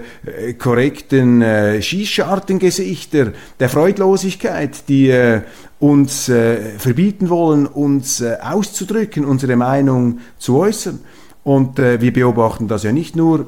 korrekten 0.58 1.40
äh, 1.40 1.80
Schießschartengesichter 1.80 3.32
der 3.60 3.68
Freudlosigkeit, 3.68 4.88
die 4.88 5.10
äh, 5.10 5.42
uns 5.78 6.28
äh, 6.28 6.78
verbieten 6.78 7.28
wollen, 7.28 7.64
uns 7.64 8.20
äh, 8.20 8.38
auszudrücken, 8.42 9.24
unsere 9.24 9.54
Meinung 9.54 10.18
zu 10.36 10.58
äußern. 10.58 10.98
Und 11.44 11.78
äh, 11.78 12.00
wir 12.00 12.12
beobachten 12.12 12.66
das 12.66 12.82
ja 12.82 12.90
nicht 12.90 13.14
nur 13.14 13.46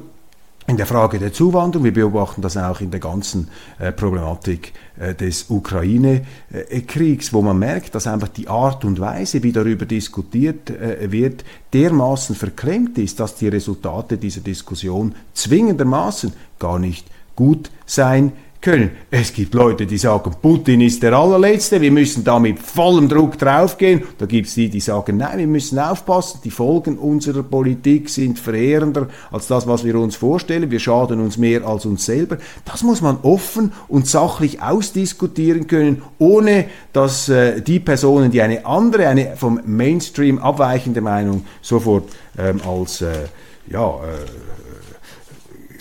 in 0.67 0.77
der 0.77 0.85
Frage 0.85 1.19
der 1.19 1.33
Zuwanderung. 1.33 1.83
Wir 1.83 1.93
beobachten 1.93 2.41
das 2.41 2.55
auch 2.55 2.79
in 2.81 2.91
der 2.91 2.99
ganzen 2.99 3.49
äh, 3.77 3.91
Problematik 3.91 4.73
des 5.13 5.49
Ukraine-Kriegs, 5.49 7.33
wo 7.33 7.41
man 7.41 7.59
merkt, 7.59 7.95
dass 7.95 8.07
einfach 8.07 8.27
die 8.27 8.47
Art 8.47 8.85
und 8.85 8.99
Weise, 8.99 9.43
wie 9.43 9.51
darüber 9.51 9.85
diskutiert 9.85 10.69
äh, 10.69 11.11
wird, 11.11 11.43
dermaßen 11.73 12.35
verklemmt 12.35 12.97
ist, 12.97 13.19
dass 13.19 13.35
die 13.35 13.47
Resultate 13.47 14.17
dieser 14.17 14.41
Diskussion 14.41 15.15
zwingendermaßen 15.33 16.33
gar 16.59 16.79
nicht 16.79 17.07
gut 17.35 17.71
sein 17.85 18.33
können. 18.61 18.91
Es 19.09 19.33
gibt 19.33 19.53
Leute, 19.53 19.85
die 19.85 19.97
sagen, 19.97 20.35
Putin 20.41 20.81
ist 20.81 21.01
der 21.01 21.13
allerletzte, 21.13 21.81
wir 21.81 21.91
müssen 21.91 22.23
da 22.23 22.39
mit 22.39 22.59
vollem 22.59 23.09
Druck 23.09 23.37
draufgehen. 23.37 24.03
Da 24.19 24.27
gibt 24.27 24.47
es 24.47 24.53
die, 24.53 24.69
die 24.69 24.79
sagen, 24.79 25.17
nein, 25.17 25.39
wir 25.39 25.47
müssen 25.47 25.79
aufpassen, 25.79 26.39
die 26.43 26.51
Folgen 26.51 26.97
unserer 26.97 27.43
Politik 27.43 28.09
sind 28.09 28.39
verheerender 28.39 29.07
als 29.31 29.47
das, 29.47 29.67
was 29.67 29.83
wir 29.83 29.95
uns 29.95 30.15
vorstellen. 30.15 30.69
Wir 30.69 30.79
schaden 30.79 31.19
uns 31.19 31.37
mehr 31.37 31.65
als 31.65 31.85
uns 31.85 32.05
selber. 32.05 32.37
Das 32.65 32.83
muss 32.83 33.01
man 33.01 33.17
offen 33.23 33.73
und 33.87 34.07
sachlich 34.07 34.61
ausdiskutieren 34.61 35.67
können, 35.67 36.03
ohne 36.19 36.65
dass 36.93 37.29
äh, 37.29 37.61
die 37.61 37.79
Personen, 37.79 38.31
die 38.31 38.41
eine 38.41 38.65
andere, 38.65 39.07
eine 39.07 39.35
vom 39.35 39.59
Mainstream 39.65 40.37
abweichende 40.37 41.01
Meinung 41.01 41.45
sofort 41.61 42.09
ähm, 42.37 42.61
als 42.67 43.01
äh, 43.01 43.27
ja, 43.69 43.87
äh, 43.87 44.50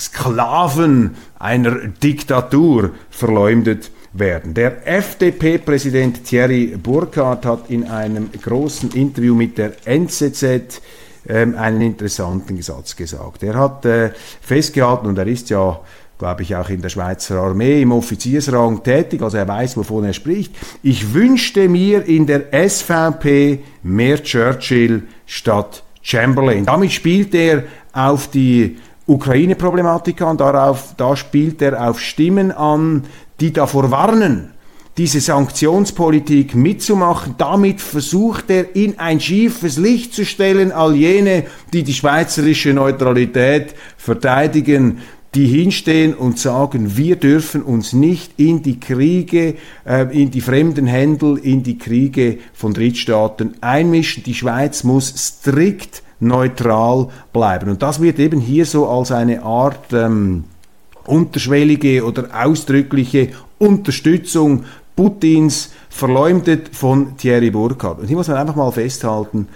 Sklaven 0.01 1.15
einer 1.39 1.77
Diktatur 1.87 2.91
verleumdet 3.11 3.91
werden. 4.13 4.55
Der 4.55 4.87
FDP-Präsident 4.87 6.25
Thierry 6.25 6.77
Burkhardt 6.83 7.47
hat 7.47 7.71
in 7.71 7.89
einem 7.89 8.31
großen 8.33 8.93
Interview 8.93 9.35
mit 9.35 9.59
der 9.59 9.73
NZZ 9.85 10.81
ähm, 11.29 11.55
einen 11.57 11.83
interessanten 11.83 12.61
Satz 12.63 12.97
gesagt. 12.97 13.43
Er 13.43 13.55
hat 13.55 13.85
äh, 13.85 14.11
festgehalten, 14.41 15.07
und 15.07 15.19
er 15.19 15.27
ist 15.27 15.51
ja 15.51 15.81
glaube 16.21 16.43
ich, 16.43 16.55
auch 16.55 16.69
in 16.69 16.83
der 16.83 16.91
Schweizer 16.91 17.37
Armee 17.37 17.81
im 17.81 17.93
Offiziersrang 17.93 18.83
tätig, 18.83 19.23
also 19.23 19.39
er 19.39 19.49
weiß, 19.49 19.79
wovon 19.79 20.05
er 20.05 20.13
spricht. 20.13 20.55
Ich 20.83 21.15
wünschte 21.15 21.67
mir 21.67 22.07
in 22.07 22.27
der 22.27 22.43
SVP 22.53 23.61
mehr 23.83 24.23
Churchill 24.23 25.05
statt 25.25 25.83
Chamberlain. 26.03 26.67
Damit 26.67 26.93
spielt 26.93 27.35
er 27.35 27.65
auf 27.95 28.29
die 28.29 28.77
Ukraine-Problematik 29.07 30.23
an, 30.23 30.37
darauf, 30.37 30.95
da 30.97 31.17
spielt 31.17 31.63
er 31.63 31.89
auf 31.89 32.01
Stimmen 32.01 32.53
an, 32.53 33.05
die 33.41 33.53
davor 33.53 33.91
warnen, 33.91 34.51
diese 34.99 35.21
Sanktionspolitik 35.21 36.55
mitzumachen. 36.55 37.35
Damit 37.39 37.81
versucht 37.81 38.51
er 38.51 38.77
in 38.77 38.99
ein 38.99 39.21
schiefes 39.21 39.79
Licht 39.79 40.15
zu 40.15 40.25
stellen, 40.25 40.73
all 40.73 40.95
jene, 40.95 41.45
die 41.73 41.83
die 41.83 41.95
schweizerische 41.95 42.75
Neutralität 42.75 43.75
verteidigen, 43.97 44.99
die 45.35 45.47
hinstehen 45.47 46.15
und 46.15 46.39
sagen, 46.39 46.97
wir 46.97 47.17
dürfen 47.17 47.63
uns 47.63 47.93
nicht 47.93 48.33
in 48.37 48.63
die 48.63 48.81
Kriege, 48.81 49.55
äh, 49.87 50.07
in 50.11 50.31
die 50.31 50.41
fremden 50.41 50.87
Händel, 50.87 51.39
in 51.39 51.63
die 51.63 51.79
Kriege 51.79 52.39
von 52.53 52.75
Drittstaaten 52.75 53.55
einmischen. 53.61 54.25
Die 54.25 54.35
Schweiz 54.35 54.83
muss 54.83 55.15
strikt 55.17 56.03
neutral 56.21 57.09
bleiben. 57.33 57.71
Und 57.71 57.83
das 57.83 58.01
wird 58.01 58.19
eben 58.19 58.41
hier 58.41 58.67
so 58.67 58.89
als 58.89 59.11
eine 59.11 59.43
Art 59.43 59.93
ähm, 59.93 60.45
unterschwellige 61.07 62.05
oder 62.05 62.29
ausdrückliche 62.33 63.31
Unterstützung 63.59 64.65
Putins 64.95 65.71
verleumdet 65.89 66.69
von 66.73 67.17
Thierry 67.17 67.51
Burkhardt. 67.51 68.01
Und 68.01 68.09
hier 68.09 68.17
muss 68.17 68.29
man 68.29 68.37
einfach 68.37 68.57
mal 68.57 68.71
festhalten, 68.71 69.49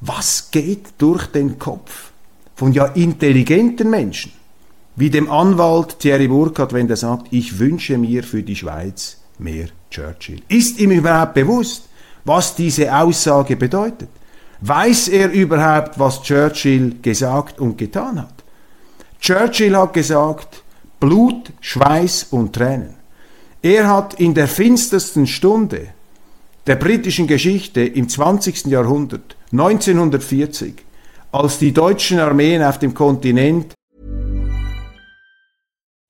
was 0.00 0.50
geht 0.50 0.88
durch 0.98 1.26
den 1.26 1.58
Kopf 1.58 2.10
von 2.54 2.72
ja 2.72 2.86
intelligenten 2.86 3.90
Menschen, 3.90 4.32
wie 4.96 5.10
dem 5.10 5.30
Anwalt 5.30 5.98
Thierry 5.98 6.28
Burkhardt, 6.28 6.72
wenn 6.72 6.88
der 6.88 6.96
sagt, 6.96 7.28
ich 7.30 7.58
wünsche 7.58 7.96
mir 7.98 8.22
für 8.22 8.42
die 8.42 8.56
Schweiz 8.56 9.18
mehr 9.38 9.68
Churchill. 9.90 10.42
Ist 10.48 10.78
ihm 10.78 10.90
überhaupt 10.90 11.34
bewusst, 11.34 11.88
was 12.24 12.54
diese 12.54 12.94
Aussage 12.94 13.56
bedeutet? 13.56 14.08
Weiß 14.60 15.08
er 15.08 15.30
überhaupt, 15.30 15.98
was 15.98 16.22
Churchill 16.22 16.96
gesagt 17.02 17.60
und 17.60 17.76
getan 17.76 18.20
hat? 18.20 18.44
Churchill 19.20 19.76
hat 19.76 19.92
gesagt, 19.92 20.62
Blut, 21.00 21.52
Schweiß 21.60 22.28
und 22.30 22.54
Tränen. 22.54 22.94
Er 23.62 23.88
hat 23.88 24.14
in 24.14 24.34
der 24.34 24.48
finstersten 24.48 25.26
Stunde 25.26 25.88
der 26.66 26.76
britischen 26.76 27.26
Geschichte 27.26 27.82
im 27.82 28.08
20. 28.08 28.66
Jahrhundert, 28.66 29.36
1940, 29.52 30.74
als 31.32 31.58
die 31.58 31.72
deutschen 31.72 32.18
Armeen 32.18 32.62
auf 32.62 32.78
dem 32.78 32.94
Kontinent 32.94 33.74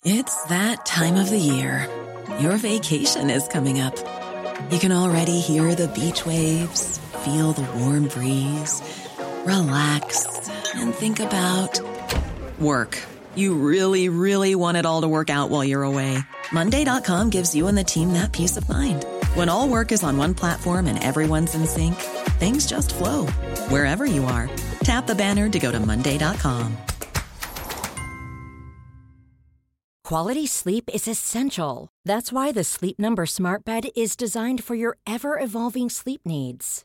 It's 0.04 0.44
that 0.44 0.86
time 0.86 1.20
of 1.20 1.28
the 1.28 1.38
year. 1.38 1.88
Your 2.40 2.56
vacation 2.58 3.28
is 3.28 3.48
coming 3.48 3.80
up. 3.80 3.94
You 4.70 4.78
can 4.78 4.92
already 4.92 5.40
hear 5.40 5.74
the 5.74 5.88
beach 5.88 6.24
waves 6.24 7.00
feel 7.26 7.50
the 7.50 7.66
warm 7.78 8.06
breeze, 8.06 8.80
relax, 9.44 10.48
and 10.76 10.94
think 10.94 11.18
about 11.18 11.80
work. 12.60 13.02
You 13.34 13.54
really, 13.54 14.08
really 14.08 14.54
want 14.54 14.76
it 14.76 14.86
all 14.86 15.00
to 15.00 15.08
work 15.08 15.28
out 15.28 15.50
while 15.50 15.64
you're 15.64 15.82
away. 15.82 16.18
Monday.com 16.52 17.30
gives 17.30 17.54
you 17.54 17.66
and 17.66 17.76
the 17.76 17.84
team 17.84 18.12
that 18.12 18.32
peace 18.32 18.56
of 18.56 18.68
mind. 18.68 19.04
When 19.34 19.48
all 19.48 19.68
work 19.68 19.90
is 19.92 20.04
on 20.04 20.16
one 20.16 20.34
platform 20.34 20.86
and 20.86 21.02
everyone's 21.02 21.54
in 21.54 21.66
sync, 21.66 21.96
things 22.38 22.64
just 22.66 22.94
flow 22.94 23.26
wherever 23.70 24.06
you 24.06 24.24
are. 24.26 24.48
Tap 24.84 25.06
the 25.06 25.14
banner 25.14 25.48
to 25.48 25.58
go 25.58 25.72
to 25.72 25.80
Monday.com. 25.80 26.76
Quality 30.04 30.46
sleep 30.46 30.88
is 30.94 31.08
essential. 31.08 31.88
That's 32.04 32.32
why 32.32 32.52
the 32.52 32.62
Sleep 32.62 32.96
Number 32.96 33.26
Smart 33.26 33.64
Bed 33.64 33.88
is 33.96 34.14
designed 34.14 34.62
for 34.62 34.76
your 34.76 34.98
ever 35.04 35.40
evolving 35.40 35.90
sleep 35.90 36.20
needs. 36.24 36.84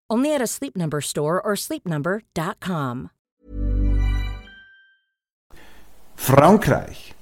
Only 0.11 0.35
at 0.35 0.41
a 0.41 0.47
Sleep 0.47 0.75
Number 0.75 0.99
store 0.99 1.41
or 1.41 1.55
sleepnumber.com. 1.55 3.11
Frankreich 6.17 7.13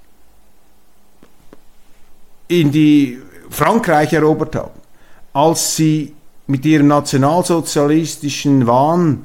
in 2.48 2.72
die 2.72 3.22
Frankreich 3.52 4.12
erobert 4.14 4.56
haben, 4.56 4.82
als 5.34 5.76
sie 5.76 6.16
mit 6.48 6.66
ihrem 6.66 6.88
nationalsozialistischen 6.88 8.66
Wahn 8.66 9.24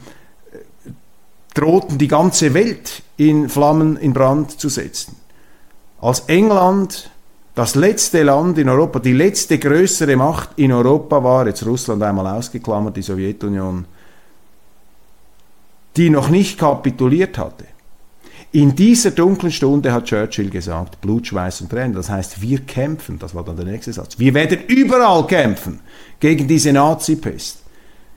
äh, 0.52 0.58
drohten, 1.54 1.96
die 1.96 2.08
ganze 2.08 2.52
Welt 2.52 3.02
in 3.16 3.48
Flammen 3.48 3.96
in 3.96 4.12
Brand 4.12 4.60
zu 4.60 4.68
setzen. 4.68 5.16
Als 6.02 6.20
England 6.26 7.10
das 7.54 7.76
letzte 7.76 8.22
Land 8.24 8.58
in 8.58 8.68
Europa, 8.68 8.98
die 8.98 9.12
letzte 9.12 9.58
größere 9.58 10.16
Macht 10.16 10.50
in 10.56 10.72
Europa 10.72 11.22
war, 11.22 11.46
jetzt 11.46 11.64
Russland 11.64 12.02
einmal 12.02 12.26
ausgeklammert, 12.26 12.96
die 12.96 13.02
Sowjetunion, 13.02 13.84
die 15.96 16.10
noch 16.10 16.28
nicht 16.30 16.58
kapituliert 16.58 17.38
hatte. 17.38 17.66
In 18.50 18.74
dieser 18.74 19.12
dunklen 19.12 19.52
Stunde 19.52 19.92
hat 19.92 20.04
Churchill 20.04 20.50
gesagt, 20.50 21.00
Blut, 21.00 21.26
Schweiß 21.26 21.60
und 21.60 21.70
Tränen. 21.70 21.92
Das 21.92 22.08
heißt, 22.08 22.40
wir 22.40 22.60
kämpfen, 22.60 23.18
das 23.18 23.34
war 23.34 23.44
dann 23.44 23.56
der 23.56 23.64
nächste 23.64 23.92
Satz, 23.92 24.18
wir 24.18 24.32
werden 24.34 24.60
überall 24.68 25.26
kämpfen 25.26 25.80
gegen 26.20 26.46
diese 26.46 26.72
Nazi-Pest. 26.72 27.62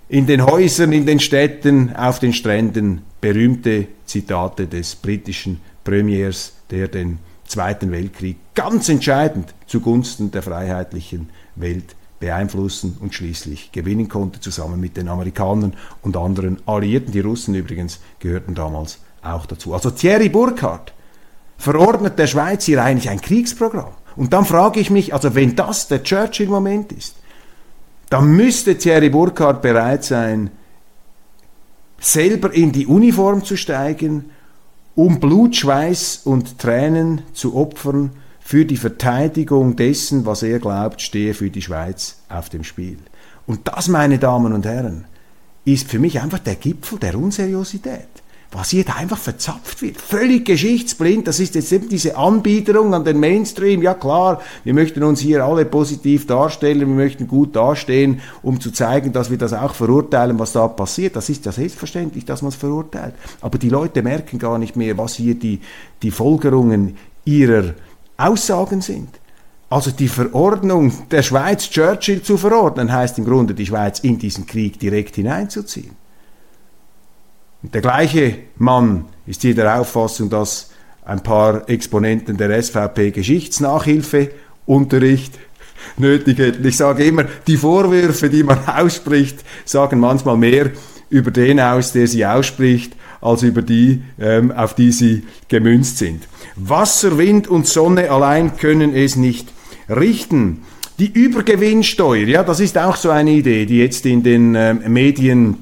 In 0.09 0.25
den 0.25 0.45
Häusern, 0.45 0.93
in 0.93 1.05
den 1.05 1.19
Städten, 1.19 1.95
auf 1.95 2.19
den 2.19 2.33
Stränden. 2.33 3.01
Berühmte 3.19 3.87
Zitate 4.05 4.67
des 4.67 4.95
britischen 4.95 5.59
Premiers, 5.83 6.53
der 6.69 6.87
den 6.87 7.17
Zweiten 7.47 7.91
Weltkrieg 7.91 8.37
ganz 8.55 8.89
entscheidend 8.89 9.53
zugunsten 9.65 10.31
der 10.31 10.43
freiheitlichen 10.43 11.29
Welt 11.55 11.95
beeinflussen 12.19 12.97
und 12.99 13.13
schließlich 13.13 13.71
gewinnen 13.71 14.09
konnte, 14.09 14.39
zusammen 14.39 14.79
mit 14.79 14.97
den 14.97 15.07
Amerikanern 15.07 15.73
und 16.01 16.17
anderen 16.17 16.57
Alliierten. 16.65 17.11
Die 17.11 17.19
Russen 17.19 17.55
übrigens 17.55 17.99
gehörten 18.19 18.55
damals 18.55 18.99
auch 19.21 19.45
dazu. 19.45 19.73
Also 19.73 19.91
Thierry 19.91 20.29
Burkhardt 20.29 20.93
verordnet 21.57 22.17
der 22.17 22.27
Schweiz 22.27 22.65
hier 22.65 22.83
eigentlich 22.83 23.09
ein 23.09 23.21
Kriegsprogramm. 23.21 23.91
Und 24.15 24.33
dann 24.33 24.45
frage 24.45 24.79
ich 24.79 24.89
mich, 24.89 25.13
also 25.13 25.35
wenn 25.35 25.55
das 25.55 25.87
der 25.87 26.03
Churchill-Moment 26.03 26.91
ist, 26.91 27.15
dann 28.09 28.35
müsste 28.35 28.77
Thierry 28.77 29.09
Burkhardt 29.09 29.61
bereit 29.61 30.03
sein, 30.03 30.49
selber 31.99 32.53
in 32.53 32.71
die 32.71 32.87
Uniform 32.87 33.43
zu 33.43 33.57
steigen, 33.57 34.31
um 34.97 35.19
Blut, 35.19 35.55
Schweiß 35.55 36.21
und 36.25 36.57
Tränen 36.57 37.21
zu 37.31 37.55
opfern 37.55 38.13
für 38.39 38.65
die 38.65 38.77
Verteidigung 38.77 39.75
dessen, 39.75 40.25
was 40.25 40.41
er 40.41 40.57
glaubt, 40.57 41.03
stehe 41.03 41.35
für 41.35 41.51
die 41.51 41.61
Schweiz 41.61 42.17
auf 42.29 42.49
dem 42.49 42.63
Spiel. 42.63 42.97
Und 43.45 43.67
das, 43.67 43.89
meine 43.89 44.17
Damen 44.17 44.53
und 44.53 44.65
Herren, 44.65 45.05
ist 45.65 45.87
für 45.87 45.99
mich 45.99 46.19
einfach 46.19 46.39
der 46.39 46.55
Gipfel 46.55 46.97
der 46.97 47.15
Unseriosität 47.15 48.07
was 48.51 48.69
hier 48.69 48.85
da 48.85 48.93
einfach 48.93 49.17
verzapft 49.17 49.81
wird. 49.81 49.97
Völlig 49.97 50.45
geschichtsblind. 50.45 51.27
Das 51.27 51.39
ist 51.39 51.55
jetzt 51.55 51.71
eben 51.71 51.89
diese 51.89 52.15
Anbiederung 52.15 52.93
an 52.93 53.03
den 53.03 53.19
Mainstream. 53.19 53.81
Ja 53.81 53.93
klar, 53.93 54.41
wir 54.63 54.73
möchten 54.73 55.03
uns 55.03 55.19
hier 55.19 55.43
alle 55.43 55.65
positiv 55.65 56.27
darstellen, 56.27 56.79
wir 56.79 56.87
möchten 56.87 57.27
gut 57.27 57.55
dastehen, 57.55 58.21
um 58.41 58.61
zu 58.61 58.71
zeigen, 58.71 59.11
dass 59.11 59.29
wir 59.29 59.37
das 59.37 59.53
auch 59.53 59.73
verurteilen, 59.73 60.39
was 60.39 60.53
da 60.53 60.67
passiert. 60.67 61.15
Das 61.15 61.29
ist 61.29 61.45
ja 61.45 61.51
selbstverständlich, 61.51 62.23
dass 62.25 62.41
man 62.41 62.49
es 62.49 62.55
verurteilt. 62.55 63.15
Aber 63.41 63.57
die 63.57 63.69
Leute 63.69 64.01
merken 64.01 64.39
gar 64.39 64.57
nicht 64.57 64.75
mehr, 64.75 64.97
was 64.97 65.15
hier 65.15 65.35
die, 65.35 65.59
die 66.01 66.11
Folgerungen 66.11 66.97
ihrer 67.25 67.73
Aussagen 68.15 68.81
sind. 68.81 69.09
Also 69.69 69.91
die 69.91 70.07
Verordnung 70.07 70.93
der 71.11 71.23
Schweiz, 71.23 71.69
Churchill 71.69 72.21
zu 72.21 72.37
verordnen, 72.37 72.93
heißt 72.93 73.17
im 73.17 73.25
Grunde, 73.25 73.53
die 73.53 73.65
Schweiz 73.65 73.99
in 73.99 74.17
diesen 74.17 74.47
Krieg 74.47 74.79
direkt 74.79 75.15
hineinzuziehen. 75.15 76.06
Der 77.61 77.81
gleiche 77.81 78.37
Mann 78.57 79.05
ist 79.25 79.41
hier 79.41 79.55
der 79.55 79.79
Auffassung, 79.79 80.29
dass 80.29 80.71
ein 81.03 81.23
paar 81.23 81.67
Exponenten 81.69 82.37
der 82.37 82.61
SVP 82.61 83.09
Geschichtsnachhilfeunterricht 83.11 85.39
nötig 85.97 86.37
hätten. 86.37 86.67
Ich 86.67 86.77
sage 86.77 87.03
immer, 87.05 87.25
die 87.47 87.57
Vorwürfe, 87.57 88.29
die 88.29 88.43
man 88.43 88.59
ausspricht, 88.77 89.39
sagen 89.65 89.99
manchmal 89.99 90.37
mehr 90.37 90.69
über 91.09 91.31
den 91.31 91.59
aus, 91.59 91.93
der 91.93 92.05
sie 92.07 92.23
ausspricht, 92.25 92.95
als 93.21 93.41
über 93.41 93.63
die, 93.63 94.03
ähm, 94.19 94.51
auf 94.51 94.75
die 94.75 94.91
sie 94.91 95.23
gemünzt 95.47 95.97
sind. 95.97 96.27
Wasser, 96.55 97.17
Wind 97.17 97.47
und 97.47 97.65
Sonne 97.65 98.11
allein 98.11 98.55
können 98.57 98.93
es 98.93 99.15
nicht 99.15 99.47
richten. 99.89 100.61
Die 100.99 101.11
Übergewinnsteuer, 101.11 102.27
ja, 102.27 102.43
das 102.43 102.59
ist 102.59 102.77
auch 102.77 102.95
so 102.95 103.09
eine 103.09 103.31
Idee, 103.31 103.65
die 103.65 103.79
jetzt 103.79 104.05
in 104.05 104.21
den 104.23 104.53
ähm, 104.55 104.81
Medien 104.87 105.57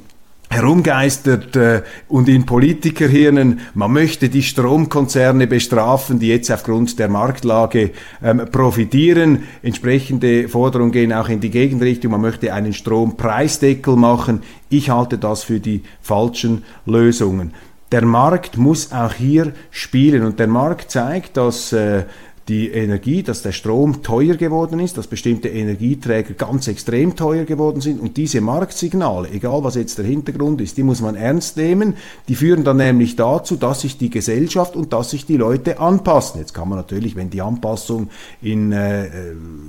herumgeistert 0.50 1.56
äh, 1.56 1.82
und 2.08 2.30
in 2.30 2.46
Politikerhirnen, 2.46 3.60
man 3.74 3.92
möchte 3.92 4.30
die 4.30 4.44
Stromkonzerne 4.44 5.48
bestrafen, 5.48 6.20
die 6.20 6.28
jetzt 6.28 6.52
aufgrund 6.52 7.00
der 7.00 7.10
Marktlage 7.10 7.92
ähm, 8.24 8.42
profitieren. 8.52 9.44
Entsprechende 9.64 10.48
Forderungen 10.48 10.92
gehen 10.92 11.14
auch 11.14 11.30
in 11.30 11.40
die 11.40 11.50
Gegenrichtung, 11.50 12.12
man 12.12 12.22
möchte 12.22 12.54
einen 12.54 12.74
Strompreisdeckel 12.74 13.96
machen. 13.96 14.44
Ich 14.70 14.90
halte 14.90 15.18
das 15.18 15.44
für 15.44 15.60
die 15.60 15.84
falschen 16.02 16.64
Lösungen. 16.86 17.54
Der 17.92 18.04
Markt 18.04 18.58
muss 18.58 18.92
auch 18.92 19.14
hier 19.14 19.54
spielen 19.72 20.26
und 20.26 20.40
der 20.40 20.48
Markt 20.48 20.92
zeigt, 20.92 21.38
dass 21.38 21.72
äh, 21.72 22.04
die 22.48 22.70
Energie, 22.70 23.24
dass 23.24 23.42
der 23.42 23.54
Strom 23.54 24.04
teuer 24.04 24.36
geworden 24.36 24.80
ist, 24.80 24.98
dass 24.98 25.08
bestimmte 25.08 25.50
Energieträger 25.50 26.36
ganz 26.36 26.68
extrem 26.68 27.16
teuer 27.16 27.44
geworden 27.44 27.82
sind 27.82 28.00
und 28.00 28.18
diese 28.18 28.40
Marktsignale, 28.40 29.30
egal 29.32 29.64
was 29.64 29.74
jetzt 29.74 29.98
der 29.98 30.06
Hintergrund 30.06 30.62
ist, 30.62 30.78
die 30.78 30.84
muss 30.84 31.02
man 31.02 31.16
ernst 31.16 31.58
nehmen. 31.58 31.96
Die 32.28 32.36
führen 32.36 32.64
dann 32.64 32.78
nämlich 32.78 33.16
dazu, 33.16 33.56
dass 33.56 33.82
sich 33.82 33.98
die 33.98 34.12
Gesellschaft 34.12 34.76
und 34.76 34.94
dass 34.94 35.10
sich 35.10 35.26
die 35.26 35.38
Leute 35.38 35.80
anpassen. 35.80 36.40
Jetzt 36.40 36.54
kann 36.54 36.70
man 36.70 36.78
natürlich, 36.78 37.16
wenn 37.16 37.32
die 37.32 37.42
Anpassung 37.42 38.10
in 38.44 38.72
äh, 38.72 39.10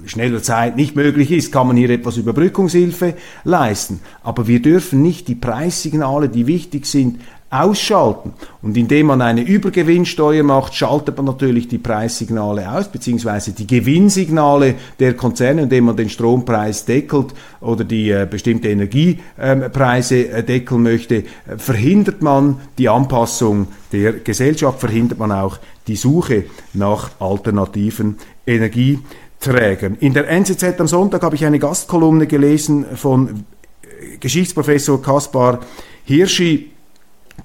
schneller 0.04 0.42
Zeit 0.42 0.76
nicht 0.76 0.96
möglich 0.96 1.32
ist, 1.32 1.52
kann 1.52 1.68
man 1.68 1.78
hier 1.78 1.88
etwas 1.88 2.18
Überbrückungshilfe 2.18 3.14
leisten. 3.44 4.00
Aber 4.22 4.48
wir 4.48 4.60
dürfen 4.60 5.00
nicht 5.00 5.28
die 5.28 5.34
Preissignale, 5.34 6.28
die 6.28 6.46
wichtig 6.46 6.84
sind, 6.84 7.20
ausschalten. 7.50 8.32
Und 8.60 8.76
indem 8.76 9.06
man 9.06 9.22
eine 9.22 9.42
Übergewinnsteuer 9.42 10.42
macht, 10.42 10.74
schaltet 10.74 11.16
man 11.16 11.26
natürlich 11.26 11.68
die 11.68 11.78
Preissignale 11.78 12.70
aus, 12.70 12.88
beziehungsweise 12.88 13.52
die 13.52 13.66
Gewinnsignale 13.66 14.74
der 14.98 15.14
Konzerne, 15.14 15.62
indem 15.62 15.84
man 15.84 15.96
den 15.96 16.10
Strompreis 16.10 16.84
deckelt 16.84 17.34
oder 17.60 17.84
die 17.84 18.10
äh, 18.10 18.26
bestimmte 18.28 18.68
Energiepreise 18.68 20.28
äh, 20.28 20.42
deckeln 20.42 20.82
möchte, 20.82 21.16
äh, 21.16 21.24
verhindert 21.56 22.20
man 22.20 22.60
die 22.78 22.88
Anpassung 22.88 23.68
der 23.92 24.14
Gesellschaft, 24.14 24.80
verhindert 24.80 25.18
man 25.18 25.30
auch 25.30 25.58
die 25.86 25.96
Suche 25.96 26.44
nach 26.72 27.10
alternativen 27.20 28.16
Energieträgern. 28.44 29.96
In 30.00 30.14
der 30.14 30.28
NZZ 30.28 30.80
am 30.80 30.88
Sonntag 30.88 31.22
habe 31.22 31.36
ich 31.36 31.44
eine 31.44 31.60
Gastkolumne 31.60 32.26
gelesen 32.26 32.84
von 32.96 33.28
äh, 33.82 34.16
Geschichtsprofessor 34.18 35.00
Kaspar 35.00 35.60
Hirschi, 36.04 36.72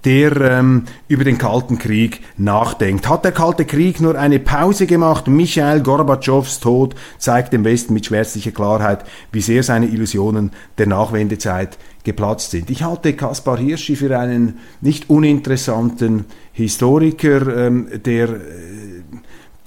der 0.06 0.36
ähm, 0.42 0.86
über 1.08 1.24
den 1.24 1.38
Kalten 1.38 1.78
Krieg 1.78 2.22
nachdenkt. 2.38 3.08
Hat 3.08 3.24
der 3.24 3.32
Kalte 3.32 3.66
Krieg 3.66 4.02
nur 4.02 4.18
eine 4.18 4.40
Pause 4.40 4.88
gemacht? 4.88 5.28
Michael 5.28 5.82
Gorbatschows 5.82 6.60
Tod 6.60 6.96
zeigt 7.18 7.54
dem 7.54 7.64
Westen 7.64 7.94
mit 7.94 8.06
schwärzlicher 8.06 8.52
Klarheit, 8.52 9.06
wie 9.32 9.42
sehr 9.42 9.64
seine 9.64 9.88
Illusionen 9.88 10.52
der 10.78 10.88
Nachwendezeit 10.88 11.78
geplatzt 12.04 12.52
sind. 12.52 12.70
Ich 12.70 12.84
halte 12.84 13.14
Kaspar 13.14 13.58
Hirschi 13.58 13.96
für 13.96 14.18
einen 14.18 14.60
nicht 14.82 15.10
uninteressanten 15.10 16.26
Historiker, 16.54 17.68
ähm, 17.68 17.88
der, 18.06 18.30
äh, 18.30 18.40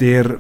der 0.01 0.39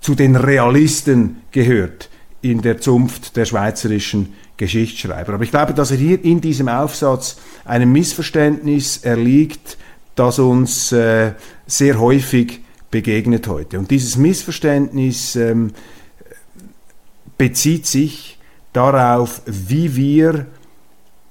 zu 0.00 0.14
den 0.14 0.36
Realisten 0.36 1.36
gehört 1.50 2.10
in 2.42 2.60
der 2.60 2.78
Zunft 2.78 3.36
der 3.36 3.46
schweizerischen 3.46 4.34
Geschichtsschreiber. 4.56 5.34
Aber 5.34 5.44
ich 5.44 5.50
glaube, 5.50 5.74
dass 5.74 5.90
er 5.90 5.96
hier 5.96 6.24
in 6.24 6.40
diesem 6.40 6.68
Aufsatz 6.68 7.36
einem 7.64 7.92
Missverständnis 7.92 8.98
erliegt, 8.98 9.78
das 10.14 10.38
uns 10.38 10.92
äh, 10.92 11.32
sehr 11.66 11.98
häufig 11.98 12.60
begegnet 12.90 13.48
heute. 13.48 13.78
Und 13.78 13.90
dieses 13.90 14.16
Missverständnis 14.16 15.34
ähm, 15.34 15.72
bezieht 17.36 17.86
sich 17.86 18.38
darauf, 18.72 19.42
wie 19.46 19.96
wir 19.96 20.46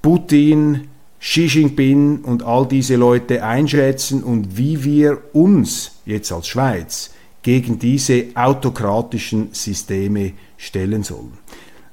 Putin, 0.01 0.89
Xi 1.19 1.45
Jinping 1.45 2.19
und 2.19 2.43
all 2.43 2.67
diese 2.67 2.97
Leute 2.97 3.45
einschätzen 3.45 4.23
und 4.23 4.57
wie 4.57 4.83
wir 4.83 5.21
uns 5.31 5.91
jetzt 6.05 6.33
als 6.33 6.49
Schweiz 6.49 7.11
gegen 7.41 7.79
diese 7.79 8.25
autokratischen 8.35 9.49
Systeme 9.53 10.33
stellen 10.57 11.03
sollen. 11.03 11.37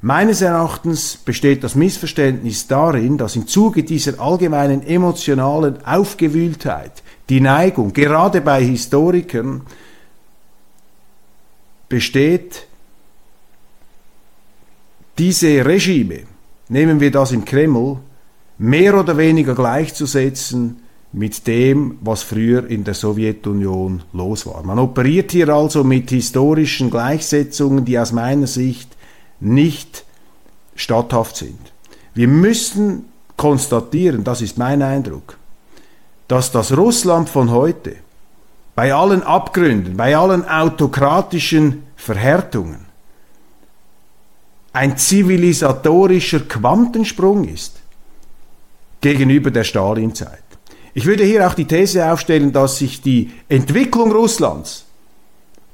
Meines 0.02 0.40
Erachtens 0.40 1.18
besteht 1.18 1.62
das 1.62 1.74
Missverständnis 1.74 2.66
darin, 2.66 3.18
dass 3.18 3.36
im 3.36 3.46
Zuge 3.46 3.84
dieser 3.84 4.18
allgemeinen 4.18 4.82
emotionalen 4.82 5.84
Aufgewühltheit 5.84 7.02
die 7.28 7.40
Neigung, 7.40 7.92
gerade 7.92 8.40
bei 8.40 8.64
Historikern, 8.64 9.62
besteht, 11.88 12.66
diese 15.18 15.66
Regime, 15.66 16.20
nehmen 16.70 16.98
wir 16.98 17.10
das 17.10 17.32
im 17.32 17.44
Kreml, 17.44 17.98
mehr 18.56 18.98
oder 18.98 19.18
weniger 19.18 19.54
gleichzusetzen 19.54 20.82
mit 21.12 21.46
dem, 21.46 21.98
was 22.00 22.22
früher 22.22 22.66
in 22.68 22.84
der 22.84 22.94
Sowjetunion 22.94 24.02
los 24.14 24.46
war. 24.46 24.62
Man 24.62 24.78
operiert 24.78 25.32
hier 25.32 25.50
also 25.50 25.84
mit 25.84 26.08
historischen 26.08 26.90
Gleichsetzungen, 26.90 27.84
die 27.84 27.98
aus 27.98 28.12
meiner 28.12 28.46
Sicht 28.46 28.96
nicht 29.40 30.04
statthaft 30.74 31.36
sind. 31.36 31.58
Wir 32.14 32.28
müssen 32.28 33.06
konstatieren, 33.36 34.24
das 34.24 34.42
ist 34.42 34.58
mein 34.58 34.82
Eindruck, 34.82 35.38
dass 36.28 36.52
das 36.52 36.76
Russland 36.76 37.28
von 37.28 37.50
heute 37.50 37.96
bei 38.74 38.94
allen 38.94 39.22
Abgründen, 39.22 39.96
bei 39.96 40.16
allen 40.16 40.46
autokratischen 40.46 41.84
Verhärtungen 41.96 42.86
ein 44.72 44.96
zivilisatorischer 44.96 46.40
Quantensprung 46.40 47.48
ist 47.48 47.80
gegenüber 49.00 49.50
der 49.50 49.64
Stalinzeit. 49.64 50.42
Ich 50.94 51.06
würde 51.06 51.24
hier 51.24 51.46
auch 51.46 51.54
die 51.54 51.64
These 51.64 52.10
aufstellen, 52.10 52.52
dass 52.52 52.78
sich 52.78 53.02
die 53.02 53.32
Entwicklung 53.48 54.12
Russlands 54.12 54.84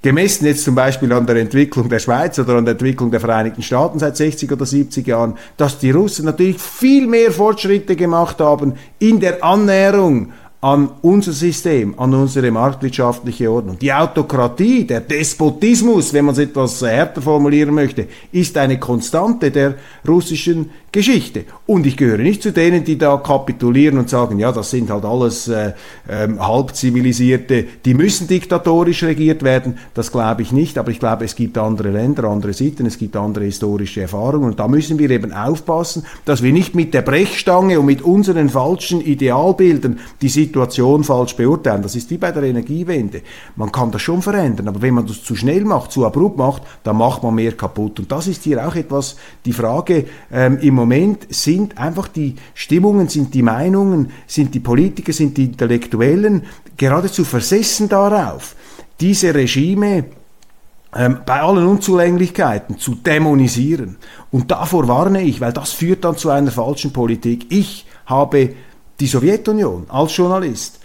gemessen 0.03 0.47
jetzt 0.47 0.65
zum 0.65 0.75
Beispiel 0.75 1.13
an 1.13 1.27
der 1.27 1.37
Entwicklung 1.37 1.89
der 1.89 1.99
Schweiz 1.99 2.39
oder 2.39 2.55
an 2.55 2.65
der 2.65 2.73
Entwicklung 2.73 3.11
der 3.11 3.21
Vereinigten 3.21 3.63
Staaten 3.63 3.99
seit 3.99 4.17
60 4.17 4.53
oder 4.53 4.67
70 4.67 5.07
Jahren, 5.07 5.35
dass 5.57 5.79
die 5.79 5.91
Russen 5.91 6.25
natürlich 6.27 6.59
viel 6.61 7.07
mehr 7.07 7.33
Fortschritte 7.33 7.97
gemacht 7.97 8.41
haben 8.41 8.75
in 8.99 9.21
der 9.21 9.43
Annäherung 9.43 10.33
an 10.61 10.89
unser 11.03 11.33
System, 11.33 11.99
an 11.99 12.15
unsere 12.15 12.51
marktwirtschaftliche 12.51 13.51
Ordnung. 13.51 13.79
Die 13.79 13.93
Autokratie, 13.93 14.85
der 14.85 15.01
Despotismus, 15.01 16.13
wenn 16.13 16.25
man 16.25 16.33
es 16.33 16.41
etwas 16.41 16.83
härter 16.83 17.21
formulieren 17.21 17.75
möchte, 17.75 18.09
ist 18.33 18.57
eine 18.57 18.81
Konstante 18.81 19.51
der 19.51 19.75
russischen 20.09 20.71
Geschichte. 20.97 21.45
Und 21.67 21.87
ich 21.87 21.97
gehöre 21.97 22.19
nicht 22.19 22.43
zu 22.43 22.53
denen, 22.53 22.85
die 22.85 22.99
da 22.99 23.17
kapitulieren 23.17 23.99
und 23.99 24.09
sagen, 24.11 24.39
ja, 24.39 24.51
das 24.53 24.71
sind 24.71 24.91
halt 24.91 25.05
alles 25.05 25.49
äh, 25.49 25.73
äh, 26.09 26.29
halbzivilisierte, 26.39 27.65
die 27.85 27.95
müssen 27.95 28.27
diktatorisch 28.27 29.05
regiert 29.05 29.43
werden. 29.43 29.79
Das 29.95 30.11
glaube 30.11 30.43
ich 30.43 30.53
nicht, 30.53 30.79
aber 30.79 30.91
ich 30.91 30.99
glaube, 30.99 31.25
es 31.25 31.37
gibt 31.37 31.59
andere 31.59 31.91
Länder, 31.91 32.25
andere 32.25 32.53
Sitten, 32.53 32.87
es 32.87 32.99
gibt 32.99 33.17
andere 33.17 33.45
historische 33.45 34.03
Erfahrungen 34.03 34.51
und 34.51 34.59
da 34.59 34.69
müssen 34.69 34.99
wir 34.99 35.11
eben 35.11 35.33
aufpassen, 35.33 36.05
dass 36.25 36.43
wir 36.43 36.53
nicht 36.53 36.75
mit 36.75 36.95
der 36.95 37.03
Brechstange 37.03 37.79
und 37.79 37.87
mit 37.87 38.03
unseren 38.03 38.49
falschen 38.49 39.01
Idealbildern 39.01 40.01
die 40.21 40.29
Situation 40.29 40.57
Situation 40.67 41.05
falsch 41.05 41.37
beurteilen. 41.37 41.83
Das 41.83 41.95
ist 41.95 42.11
wie 42.11 42.19
bei 42.19 42.33
der 42.33 42.43
Energiewende. 42.45 43.23
Man 43.57 43.71
kann 43.71 43.91
das 43.91 44.03
schon 44.03 44.23
verändern, 44.23 44.69
aber 44.69 44.81
wenn 44.81 44.95
man 44.95 45.07
das 45.07 45.23
zu 45.23 45.37
schnell 45.37 45.65
macht, 45.65 45.93
zu 45.93 46.07
abrupt 46.07 46.39
macht, 46.39 46.63
dann 46.83 46.97
macht 46.97 47.23
man 47.23 47.35
mehr 47.35 47.53
kaputt. 47.53 47.99
Und 47.99 48.11
das 48.11 48.27
ist 48.27 48.45
hier 48.45 48.67
auch 48.67 48.75
etwas 48.75 49.17
die 49.45 49.53
Frage. 49.53 50.07
Ähm, 50.33 50.59
Im 50.61 50.75
Moment 50.75 50.86
sind 51.29 51.79
einfach 51.79 52.09
die 52.09 52.37
Stimmungen, 52.55 53.09
sind 53.09 53.35
die 53.35 53.43
Meinungen, 53.43 54.11
sind 54.27 54.55
die 54.55 54.61
Politiker, 54.61 55.13
sind 55.13 55.37
die 55.37 55.45
Intellektuellen 55.45 56.45
geradezu 56.77 57.25
versessen 57.25 57.89
darauf, 57.89 58.55
diese 59.01 59.35
Regime 59.35 60.05
ähm, 60.95 61.19
bei 61.27 61.41
allen 61.41 61.67
Unzulänglichkeiten 61.67 62.79
zu 62.79 62.95
dämonisieren. 62.95 63.97
Und 64.31 64.51
davor 64.51 64.89
warne 64.89 65.23
ich, 65.23 65.41
weil 65.41 65.53
das 65.53 65.73
führt 65.73 66.05
dann 66.05 66.17
zu 66.17 66.31
einer 66.31 66.51
falschen 66.51 66.93
Politik. 66.93 67.47
Ich 67.51 67.87
habe 68.07 68.55
die 68.99 69.07
Sowjetunion 69.07 69.87
als 69.89 70.17
Journalist 70.17 70.81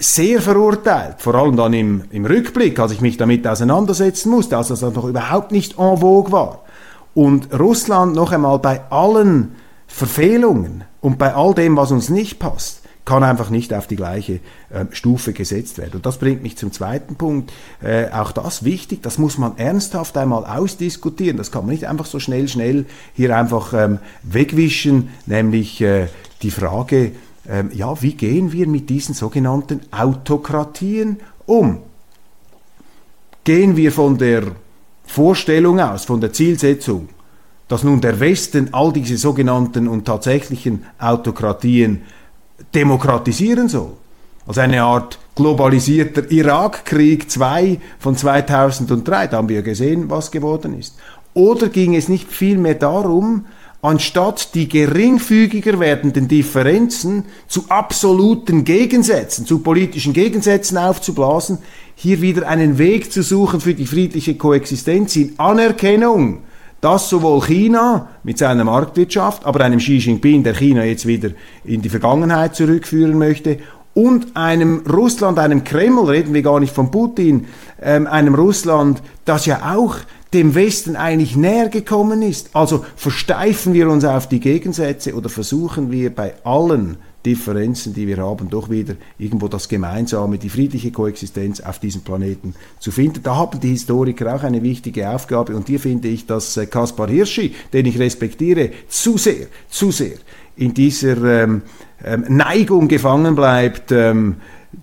sehr 0.00 0.40
verurteilt, 0.40 1.16
vor 1.18 1.34
allem 1.34 1.56
dann 1.56 1.72
im, 1.72 2.04
im 2.10 2.24
Rückblick, 2.24 2.78
als 2.78 2.92
ich 2.92 3.00
mich 3.00 3.16
damit 3.16 3.46
auseinandersetzen 3.46 4.30
musste, 4.30 4.56
als 4.56 4.68
das 4.68 4.82
noch 4.82 5.04
überhaupt 5.04 5.52
nicht 5.52 5.78
en 5.78 5.98
vogue 5.98 6.32
war. 6.32 6.63
Und 7.14 7.58
Russland 7.58 8.14
noch 8.14 8.32
einmal 8.32 8.58
bei 8.58 8.80
allen 8.90 9.54
Verfehlungen 9.86 10.84
und 11.00 11.18
bei 11.18 11.34
all 11.34 11.54
dem, 11.54 11.76
was 11.76 11.92
uns 11.92 12.08
nicht 12.08 12.38
passt, 12.38 12.80
kann 13.04 13.22
einfach 13.22 13.50
nicht 13.50 13.74
auf 13.74 13.86
die 13.86 13.96
gleiche 13.96 14.40
äh, 14.70 14.86
Stufe 14.90 15.32
gesetzt 15.34 15.76
werden. 15.78 15.96
Und 15.96 16.06
das 16.06 16.18
bringt 16.18 16.42
mich 16.42 16.56
zum 16.56 16.72
zweiten 16.72 17.16
Punkt. 17.16 17.52
Äh, 17.82 18.08
auch 18.10 18.32
das 18.32 18.64
wichtig, 18.64 19.02
das 19.02 19.18
muss 19.18 19.36
man 19.36 19.58
ernsthaft 19.58 20.16
einmal 20.16 20.46
ausdiskutieren. 20.46 21.36
Das 21.36 21.52
kann 21.52 21.66
man 21.66 21.74
nicht 21.74 21.86
einfach 21.86 22.06
so 22.06 22.18
schnell, 22.18 22.48
schnell 22.48 22.86
hier 23.12 23.36
einfach 23.36 23.74
ähm, 23.74 23.98
wegwischen, 24.22 25.10
nämlich 25.26 25.82
äh, 25.82 26.08
die 26.42 26.50
Frage, 26.50 27.12
ähm, 27.46 27.70
ja, 27.74 28.00
wie 28.00 28.14
gehen 28.14 28.52
wir 28.52 28.66
mit 28.66 28.88
diesen 28.88 29.14
sogenannten 29.14 29.80
Autokratien 29.90 31.20
um? 31.44 31.82
Gehen 33.44 33.76
wir 33.76 33.92
von 33.92 34.16
der 34.16 34.44
Vorstellung 35.06 35.80
aus, 35.80 36.04
von 36.04 36.20
der 36.20 36.32
Zielsetzung, 36.32 37.08
dass 37.68 37.84
nun 37.84 38.00
der 38.00 38.20
Westen 38.20 38.68
all 38.72 38.92
diese 38.92 39.16
sogenannten 39.16 39.88
und 39.88 40.04
tatsächlichen 40.04 40.84
Autokratien 40.98 42.02
demokratisieren 42.74 43.68
soll? 43.68 43.92
Als 44.46 44.58
eine 44.58 44.82
Art 44.82 45.18
globalisierter 45.34 46.30
Irakkrieg 46.30 47.30
2 47.30 47.80
von 47.98 48.16
2003, 48.16 49.28
da 49.28 49.38
haben 49.38 49.48
wir 49.48 49.62
gesehen, 49.62 50.10
was 50.10 50.30
geworden 50.30 50.78
ist. 50.78 50.96
Oder 51.32 51.68
ging 51.68 51.94
es 51.94 52.08
nicht 52.08 52.30
vielmehr 52.30 52.74
darum, 52.74 53.46
anstatt 53.84 54.54
die 54.54 54.66
geringfügiger 54.66 55.78
werdenden 55.78 56.26
Differenzen 56.26 57.26
zu 57.46 57.66
absoluten 57.68 58.64
Gegensätzen, 58.64 59.44
zu 59.44 59.58
politischen 59.58 60.14
Gegensätzen 60.14 60.78
aufzublasen, 60.78 61.58
hier 61.94 62.22
wieder 62.22 62.48
einen 62.48 62.78
Weg 62.78 63.12
zu 63.12 63.22
suchen 63.22 63.60
für 63.60 63.74
die 63.74 63.84
friedliche 63.84 64.36
Koexistenz 64.36 65.16
in 65.16 65.34
Anerkennung, 65.38 66.38
dass 66.80 67.10
sowohl 67.10 67.42
China 67.42 68.08
mit 68.22 68.38
seiner 68.38 68.64
Marktwirtschaft, 68.64 69.44
aber 69.44 69.60
einem 69.60 69.80
Xi 69.80 69.98
Jinping, 69.98 70.42
der 70.44 70.54
China 70.54 70.82
jetzt 70.82 71.06
wieder 71.06 71.32
in 71.64 71.82
die 71.82 71.90
Vergangenheit 71.90 72.56
zurückführen 72.56 73.18
möchte, 73.18 73.58
und 73.92 74.34
einem 74.34 74.82
Russland, 74.90 75.38
einem 75.38 75.62
Kreml, 75.62 76.06
reden 76.06 76.32
wir 76.32 76.42
gar 76.42 76.58
nicht 76.58 76.74
von 76.74 76.90
Putin, 76.90 77.46
ähm, 77.82 78.06
einem 78.06 78.34
Russland, 78.34 79.02
das 79.26 79.44
ja 79.46 79.74
auch 79.76 79.96
dem 80.34 80.54
Westen 80.54 80.96
eigentlich 80.96 81.36
näher 81.36 81.68
gekommen 81.68 82.20
ist. 82.20 82.50
Also 82.54 82.84
versteifen 82.96 83.72
wir 83.72 83.88
uns 83.88 84.04
auf 84.04 84.28
die 84.28 84.40
Gegensätze 84.40 85.14
oder 85.14 85.28
versuchen 85.28 85.90
wir 85.90 86.14
bei 86.14 86.34
allen 86.44 86.98
Differenzen, 87.24 87.94
die 87.94 88.06
wir 88.06 88.18
haben, 88.18 88.50
doch 88.50 88.68
wieder 88.68 88.96
irgendwo 89.16 89.48
das 89.48 89.68
Gemeinsame, 89.68 90.36
die 90.36 90.50
friedliche 90.50 90.90
Koexistenz 90.90 91.60
auf 91.60 91.78
diesem 91.78 92.02
Planeten 92.02 92.54
zu 92.78 92.90
finden. 92.90 93.22
Da 93.22 93.36
haben 93.36 93.60
die 93.60 93.70
Historiker 93.70 94.34
auch 94.34 94.42
eine 94.42 94.62
wichtige 94.62 95.08
Aufgabe 95.08 95.56
und 95.56 95.68
hier 95.68 95.80
finde 95.80 96.08
ich, 96.08 96.26
dass 96.26 96.56
äh, 96.56 96.66
Kaspar 96.66 97.08
Hirschi, 97.08 97.54
den 97.72 97.86
ich 97.86 97.98
respektiere, 97.98 98.70
zu 98.88 99.16
sehr, 99.16 99.46
zu 99.70 99.90
sehr 99.90 100.18
in 100.56 100.74
dieser 100.74 101.16
ähm, 101.44 101.62
ähm, 102.04 102.24
Neigung 102.28 102.88
gefangen 102.88 103.34
bleibt, 103.34 103.90
ähm, 103.90 104.36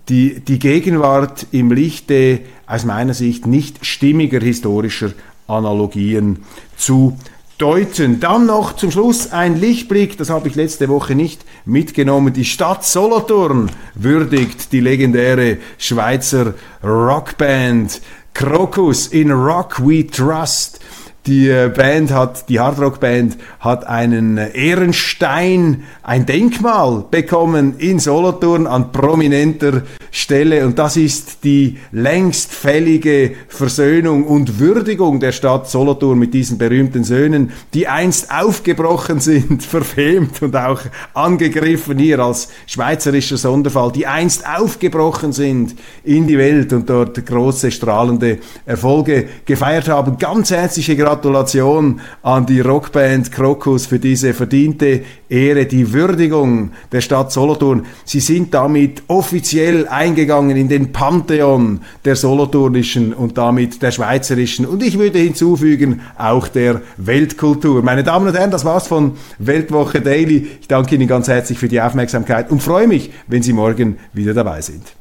die, 0.10 0.40
die 0.40 0.58
Gegenwart 0.58 1.48
im 1.52 1.72
Lichte 1.72 2.40
aus 2.66 2.86
meiner 2.86 3.14
Sicht 3.14 3.46
nicht 3.46 3.86
stimmiger 3.86 4.40
historischer 4.40 5.12
Analogien 5.52 6.40
zu 6.78 7.18
deuten. 7.58 8.20
Dann 8.20 8.48
noch 8.48 8.76
zum 8.76 8.90
Schluss 8.92 9.32
ein 9.32 9.60
Lichtblick, 9.60 10.18
das 10.18 10.30
habe 10.30 10.48
ich 10.48 10.56
letzte 10.56 10.90
Woche 10.90 11.14
nicht 11.14 11.46
mitgenommen. 11.66 12.34
Die 12.34 12.46
Stadt 12.46 12.84
Solothurn 12.84 13.70
würdigt 13.94 14.72
die 14.72 14.80
legendäre 14.80 15.58
Schweizer 15.78 16.56
Rockband 16.84 18.02
Crocus 18.34 19.08
in 19.08 19.32
Rock 19.32 19.86
We 19.86 20.08
Trust. 20.08 20.80
Die 21.28 21.50
äh, 21.50 21.70
Band 21.70 22.12
hat, 22.12 22.50
die 22.50 22.60
Hardrock-Band 22.60 23.38
hat 23.60 23.86
einen 23.86 24.38
Ehrenstein, 24.38 25.84
ein 26.02 26.26
Denkmal 26.26 27.06
bekommen 27.12 27.78
in 27.78 28.00
Solothurn 28.00 28.66
an 28.66 28.92
prominenter 28.92 29.84
Stelle 30.14 30.66
und 30.66 30.78
das 30.78 30.98
ist 30.98 31.46
die 31.46 31.78
längst 31.94 32.54
fällige 32.54 33.32
Versöhnung 33.48 34.26
und 34.26 34.60
Würdigung 34.60 35.22
der 35.22 35.32
Stadt 35.32 35.70
Solothurn 35.70 36.20
mit 36.20 36.34
diesen 36.34 36.58
berühmten 36.58 37.06
Söhnen, 37.06 37.52
die 37.74 37.88
einst 37.88 38.30
aufgebrochen 38.30 39.22
sind, 39.22 39.64
verfemt 39.64 40.42
und 40.42 40.54
auch 40.58 40.82
angegriffen 41.14 41.98
hier 41.98 42.20
als 42.20 42.50
schweizerischer 42.68 43.38
Sonderfall, 43.38 43.94
die 43.94 44.06
einst 44.06 44.46
aufgebrochen 44.46 45.32
sind 45.32 45.76
in 46.04 46.28
die 46.28 46.38
Welt 46.38 46.74
und 46.74 46.90
dort 46.90 47.26
große 47.26 47.72
strahlende 47.72 48.40
Erfolge 48.66 49.30
gefeiert 49.46 49.88
haben. 49.88 50.18
Ganz 50.18 50.52
herzliche 50.52 50.98
Gratulation 50.98 52.02
an 52.22 52.46
die 52.46 52.60
Rockband 52.60 53.32
Krokus 53.32 53.86
für 53.86 54.00
diese 54.00 54.34
verdiente 54.34 55.04
Ehre, 55.32 55.66
die 55.66 55.94
Würdigung 55.94 56.72
der 56.92 57.02
Stadt 57.02 57.32
Solothurn. 57.32 57.86
Sie 58.06 58.20
sind 58.20 58.54
damit 58.54 59.04
offiziell 59.08 59.88
eingegangen 59.88 60.58
in 60.58 60.68
den 60.68 60.92
Pantheon 60.92 61.82
der 62.06 62.16
solothurnischen 62.16 63.14
und 63.14 63.38
damit 63.38 63.82
der 63.82 63.92
schweizerischen 63.92 64.66
und 64.66 64.84
ich 64.84 65.00
würde 65.00 65.20
hinzufügen 65.20 66.02
auch 66.18 66.48
der 66.48 66.82
Weltkultur. 66.98 67.82
Meine 67.82 68.04
Damen 68.04 68.28
und 68.28 68.38
Herren, 68.38 68.52
das 68.52 68.66
war's 68.66 68.88
von 68.88 69.14
Weltwoche 69.40 70.02
Daily. 70.02 70.48
Ich 70.60 70.68
danke 70.68 70.96
Ihnen 70.96 71.08
ganz 71.08 71.28
herzlich 71.28 71.58
für 71.58 71.70
die 71.70 71.82
Aufmerksamkeit 71.82 72.52
und 72.52 72.62
freue 72.62 72.88
mich, 72.88 73.12
wenn 73.28 73.42
Sie 73.42 73.54
morgen 73.54 73.98
wieder 74.14 74.34
dabei 74.34 74.62
sind. 74.62 75.01